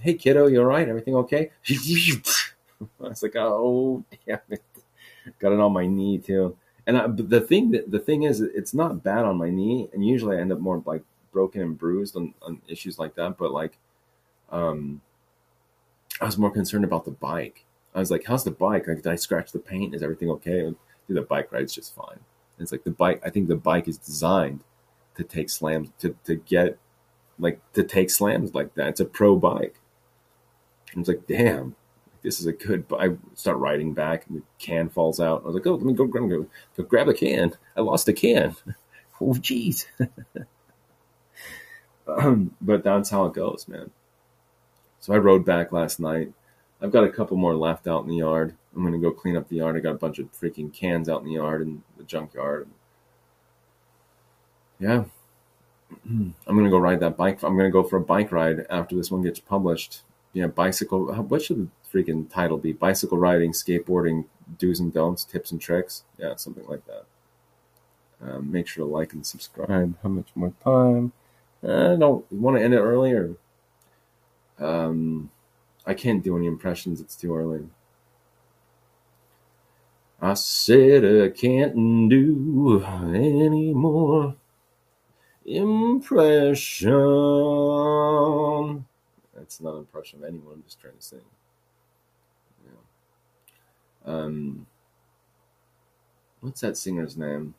Hey 0.00 0.14
kiddo, 0.14 0.46
you 0.46 0.60
all 0.60 0.66
right? 0.66 0.88
Everything 0.88 1.16
okay? 1.16 1.50
I 1.68 3.08
was 3.08 3.22
like, 3.22 3.36
oh 3.36 4.04
damn 4.26 4.38
it, 4.50 4.62
got 5.38 5.52
it 5.52 5.60
on 5.60 5.72
my 5.72 5.86
knee 5.86 6.18
too. 6.18 6.56
And 6.88 6.96
I, 6.96 7.06
the 7.06 7.42
thing 7.42 7.70
that 7.72 7.90
the 7.90 7.98
thing 7.98 8.22
is, 8.22 8.40
it's 8.40 8.72
not 8.72 9.04
bad 9.04 9.26
on 9.26 9.36
my 9.36 9.50
knee, 9.50 9.90
and 9.92 10.04
usually 10.04 10.38
I 10.38 10.40
end 10.40 10.52
up 10.52 10.58
more 10.58 10.82
like 10.86 11.02
broken 11.32 11.60
and 11.60 11.78
bruised 11.78 12.16
on, 12.16 12.32
on 12.40 12.62
issues 12.66 12.98
like 12.98 13.14
that. 13.16 13.36
But 13.36 13.52
like, 13.52 13.78
um, 14.50 15.02
I 16.18 16.24
was 16.24 16.38
more 16.38 16.50
concerned 16.50 16.84
about 16.84 17.04
the 17.04 17.10
bike. 17.10 17.66
I 17.94 17.98
was 17.98 18.10
like, 18.10 18.24
how's 18.24 18.44
the 18.44 18.50
bike? 18.50 18.88
Like, 18.88 19.02
did 19.02 19.06
I 19.06 19.16
scratch 19.16 19.52
the 19.52 19.58
paint? 19.58 19.94
Is 19.94 20.02
everything 20.02 20.30
okay? 20.30 20.62
Do 21.06 21.14
the 21.14 21.20
bike 21.20 21.52
ride's 21.52 21.74
just 21.74 21.94
fine. 21.94 22.20
And 22.56 22.64
it's 22.64 22.72
like 22.72 22.84
the 22.84 22.90
bike. 22.90 23.20
I 23.22 23.28
think 23.28 23.48
the 23.48 23.56
bike 23.56 23.86
is 23.86 23.98
designed 23.98 24.64
to 25.16 25.24
take 25.24 25.50
slams 25.50 25.90
to 25.98 26.16
to 26.24 26.36
get 26.36 26.78
like 27.38 27.60
to 27.74 27.82
take 27.82 28.08
slams 28.08 28.54
like 28.54 28.74
that. 28.76 28.88
It's 28.88 29.00
a 29.00 29.04
pro 29.04 29.36
bike. 29.36 29.76
And 30.92 31.00
it's 31.00 31.08
like, 31.08 31.26
damn, 31.26 31.76
this 32.22 32.40
is 32.40 32.46
a 32.46 32.52
good. 32.52 32.84
I 32.98 33.10
start 33.34 33.58
riding 33.58 33.94
back, 33.94 34.26
and 34.26 34.38
the 34.38 34.42
can 34.58 34.88
falls 34.88 35.20
out. 35.20 35.42
I 35.42 35.46
was 35.46 35.54
like, 35.54 35.66
oh, 35.66 35.74
let 35.74 35.84
me 35.84 35.92
go, 35.92 36.06
go, 36.06 36.26
go, 36.26 36.46
go 36.76 36.82
grab 36.84 37.08
a 37.08 37.14
can. 37.14 37.52
I 37.76 37.80
lost 37.80 38.08
a 38.08 38.12
can. 38.12 38.56
oh, 39.20 39.34
jeez. 39.34 39.86
Um, 42.08 42.56
but 42.60 42.82
that's 42.82 43.10
how 43.10 43.26
it 43.26 43.34
goes, 43.34 43.68
man. 43.68 43.90
So 45.00 45.12
I 45.12 45.18
rode 45.18 45.44
back 45.44 45.72
last 45.72 46.00
night. 46.00 46.32
I've 46.80 46.92
got 46.92 47.04
a 47.04 47.10
couple 47.10 47.36
more 47.36 47.54
left 47.54 47.86
out 47.86 48.02
in 48.02 48.08
the 48.08 48.16
yard. 48.16 48.56
I'm 48.74 48.84
gonna 48.84 48.98
go 48.98 49.10
clean 49.10 49.36
up 49.36 49.48
the 49.48 49.56
yard. 49.56 49.76
I 49.76 49.80
got 49.80 49.94
a 49.94 49.98
bunch 49.98 50.18
of 50.18 50.32
freaking 50.32 50.72
cans 50.72 51.08
out 51.08 51.20
in 51.20 51.26
the 51.26 51.34
yard 51.34 51.62
and 51.62 51.82
the 51.96 52.04
junkyard. 52.04 52.68
Yeah. 54.78 55.04
I'm 56.08 56.34
gonna 56.46 56.70
go 56.70 56.78
ride 56.78 57.00
that 57.00 57.16
bike. 57.16 57.42
I'm 57.42 57.56
gonna 57.56 57.70
go 57.70 57.82
for 57.82 57.96
a 57.96 58.00
bike 58.00 58.32
ride 58.32 58.66
after 58.70 58.96
this 58.96 59.10
one 59.10 59.22
gets 59.22 59.40
published. 59.40 60.02
Yeah, 60.32 60.46
bicycle. 60.46 61.12
What 61.14 61.42
should 61.42 61.68
the 61.68 61.68
freaking 61.98 62.30
title 62.30 62.58
be? 62.58 62.72
Bicycle 62.72 63.18
riding, 63.18 63.52
skateboarding, 63.52 64.26
do's 64.58 64.80
and 64.80 64.92
don'ts, 64.92 65.24
tips 65.24 65.50
and 65.52 65.60
tricks. 65.60 66.04
Yeah, 66.18 66.36
something 66.36 66.66
like 66.66 66.84
that. 66.86 67.04
Um, 68.20 68.50
make 68.50 68.66
sure 68.66 68.84
to 68.84 68.90
like 68.90 69.12
and 69.12 69.24
subscribe. 69.24 69.96
How 70.02 70.08
much 70.08 70.28
more 70.34 70.52
time? 70.62 71.12
I 71.62 71.96
don't 71.96 72.30
want 72.32 72.56
to 72.56 72.62
end 72.62 72.74
it 72.74 72.80
earlier. 72.80 73.34
Um, 74.58 75.30
I 75.86 75.94
can't 75.94 76.22
do 76.22 76.36
any 76.36 76.46
impressions. 76.46 77.00
It's 77.00 77.16
too 77.16 77.34
early. 77.34 77.68
I 80.20 80.34
said 80.34 81.04
I 81.04 81.28
can't 81.28 82.10
do 82.10 82.84
any 82.84 83.72
more 83.72 84.34
impression. 85.46 86.98
That's 89.48 89.62
not 89.62 89.72
an 89.72 89.78
impression 89.78 90.18
of 90.18 90.28
anyone. 90.28 90.56
I'm 90.56 90.62
just 90.62 90.78
trying 90.78 90.98
to 90.98 91.02
sing. 91.02 91.20
Yeah. 92.66 94.12
Um, 94.12 94.66
what's 96.42 96.60
that 96.60 96.76
singer's 96.76 97.16
name? 97.16 97.54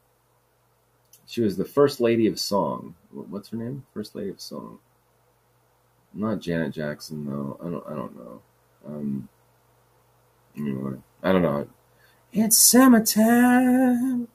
She 1.25 1.41
was 1.41 1.57
the 1.57 1.65
first 1.65 1.99
lady 1.99 2.27
of 2.27 2.39
song. 2.39 2.93
What's 3.11 3.49
her 3.49 3.57
name? 3.57 3.87
First 3.91 4.13
lady 4.13 4.29
of 4.29 4.39
song. 4.39 4.77
Not 6.13 6.41
Janet 6.41 6.73
Jackson, 6.73 7.25
though. 7.25 7.57
I 7.59 7.69
don't. 7.71 7.83
I 7.87 7.95
don't 7.95 8.15
know. 8.15 8.41
Um, 8.85 9.27
anyway, 10.55 10.99
I 11.23 11.31
don't 11.31 11.41
know. 11.41 11.67
It's 12.31 12.55
summertime. 12.59 14.27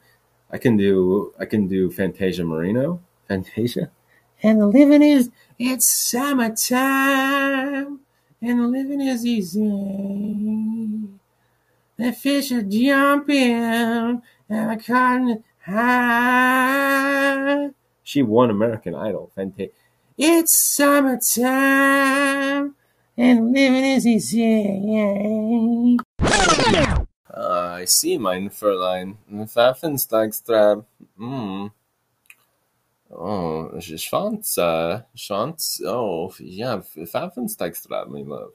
I 0.51 0.57
can 0.57 0.75
do. 0.75 1.33
I 1.39 1.45
can 1.45 1.69
do 1.69 1.89
Fantasia 1.89 2.41
Barrino. 2.41 2.99
Fantasia. 3.29 3.91
And 4.43 4.59
the 4.59 4.67
living 4.67 5.01
is. 5.01 5.31
It's 5.57 5.87
summertime. 5.87 8.01
And 8.41 8.71
living 8.71 8.99
is 8.99 9.25
easy. 9.25 9.61
The 11.97 12.11
fish 12.11 12.51
are 12.51 12.61
jumping. 12.61 13.53
And 13.53 14.21
the 14.49 14.83
cotton 14.85 15.45
high. 15.65 17.69
She 18.03 18.21
won 18.21 18.49
American 18.49 18.95
Idol. 18.95 19.31
Fantasia. 19.33 19.71
It's 20.17 20.51
summertime. 20.51 22.75
And 23.17 23.53
living 23.53 23.85
is 23.85 24.05
easy. 24.05 25.97
Uh, 27.33 27.77
I 27.79 27.85
see, 27.85 28.17
mein 28.17 28.49
Fräulein. 28.49 29.15
Pfeffenstagstrab. 29.47 30.83
Mm. 31.17 31.71
Oh, 33.17 33.71
Schwanz, 33.79 34.57
Schwanz. 35.15 35.81
Oh, 35.85 36.33
yeah, 36.39 36.77
Pfeffenstagstrab, 36.77 38.09
my 38.09 38.21
love. 38.21 38.51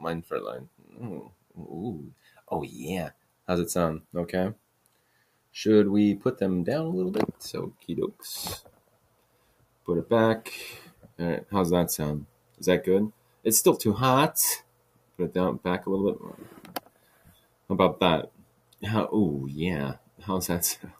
Mein 0.00 0.22
Fräulein. 0.22 0.68
Mm. 1.00 1.30
Ooh. 1.58 2.12
Oh, 2.48 2.62
yeah. 2.62 3.10
How's 3.48 3.60
it 3.60 3.70
sound? 3.70 4.02
Okay. 4.14 4.52
Should 5.50 5.88
we 5.88 6.14
put 6.14 6.38
them 6.38 6.62
down 6.62 6.86
a 6.86 6.88
little 6.90 7.10
bit? 7.10 7.24
So, 7.38 7.72
dokes. 7.88 8.62
Put 9.84 9.98
it 9.98 10.08
back. 10.08 10.52
All 11.18 11.26
right. 11.26 11.44
How's 11.50 11.70
that 11.70 11.90
sound? 11.90 12.26
Is 12.58 12.66
that 12.66 12.84
good? 12.84 13.10
It's 13.42 13.58
still 13.58 13.76
too 13.76 13.94
hot. 13.94 14.38
Put 15.16 15.24
it 15.24 15.34
down 15.34 15.56
back 15.56 15.86
a 15.86 15.90
little 15.90 16.12
bit. 16.12 16.46
How 17.68 17.74
about 17.74 18.00
that? 18.00 18.30
How? 18.84 19.08
Oh, 19.10 19.46
yeah. 19.50 19.94
How's 20.22 20.46
that 20.46 20.64
sound? 20.64 20.92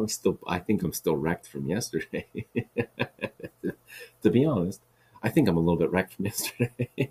I'm 0.00 0.08
still. 0.08 0.38
I 0.46 0.58
think 0.58 0.82
I'm 0.82 0.92
still 0.92 1.16
wrecked 1.16 1.46
from 1.46 1.66
yesterday. 1.66 2.26
to 4.22 4.30
be 4.30 4.44
honest, 4.44 4.80
I 5.22 5.28
think 5.28 5.48
I'm 5.48 5.56
a 5.56 5.60
little 5.60 5.76
bit 5.76 5.92
wrecked 5.92 6.14
from 6.14 6.26
yesterday. 6.26 6.88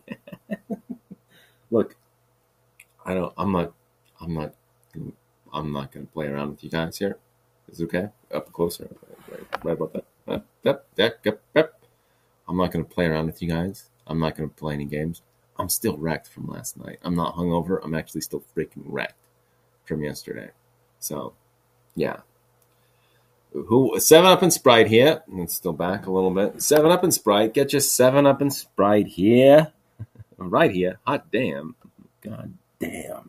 Look, 1.71 1.95
I 3.06 3.13
don't. 3.13 3.34
I'm 3.38 3.52
not. 3.52 3.73
I'm 4.19 4.34
not. 4.34 4.54
I'm 5.54 5.71
not 5.71 5.91
going 5.91 6.06
to 6.06 6.12
play 6.12 6.28
around 6.28 6.52
with 6.52 6.63
you 6.63 6.69
guys 6.69 6.97
here. 6.97 7.17
Is 7.71 7.80
it 7.80 7.86
okay? 7.86 8.10
Up 8.34 8.52
closer. 8.52 8.89
Right, 9.63 9.73
about 9.73 9.93
that. 9.93 11.73
I'm 12.47 12.58
not 12.58 12.71
going 12.71 12.86
to 12.86 12.91
play 12.91 13.06
around 13.06 13.28
with 13.28 13.41
you 13.41 13.49
guys. 13.49 13.89
I'm 14.08 14.19
not 14.19 14.36
going 14.36 14.49
to 14.49 14.56
play 14.56 14.73
any 14.73 14.86
games. 14.86 15.21
I'm 15.58 15.69
still 15.69 15.97
wrecked 15.97 16.28
from 16.28 16.47
last 16.47 16.78
night. 16.78 16.99
I'm 17.04 17.15
not 17.15 17.36
hungover. 17.36 17.80
I'm 17.84 17.93
actually 17.93 18.21
still 18.21 18.43
freaking 18.56 18.84
wrecked 18.86 19.13
from 19.86 20.04
yesterday. 20.04 20.49
So, 20.99 21.34
yeah. 21.95 22.21
Who 23.51 23.99
Seven 23.99 24.29
Up 24.29 24.41
and 24.43 24.53
Sprite 24.53 24.88
here? 24.88 25.23
Still 25.47 25.73
back 25.73 26.05
a 26.05 26.12
little 26.12 26.31
bit. 26.31 26.62
Seven 26.62 26.91
Up 26.91 27.03
and 27.03 27.13
Sprite. 27.13 27.53
Get 27.53 27.73
your 27.73 27.79
Seven 27.81 28.25
Up 28.25 28.41
and 28.41 28.53
Sprite 28.53 29.07
here, 29.07 29.71
right 30.38 30.71
here. 30.71 30.99
Hot 31.05 31.31
damn. 31.31 31.75
God 32.21 32.53
damn. 32.79 33.29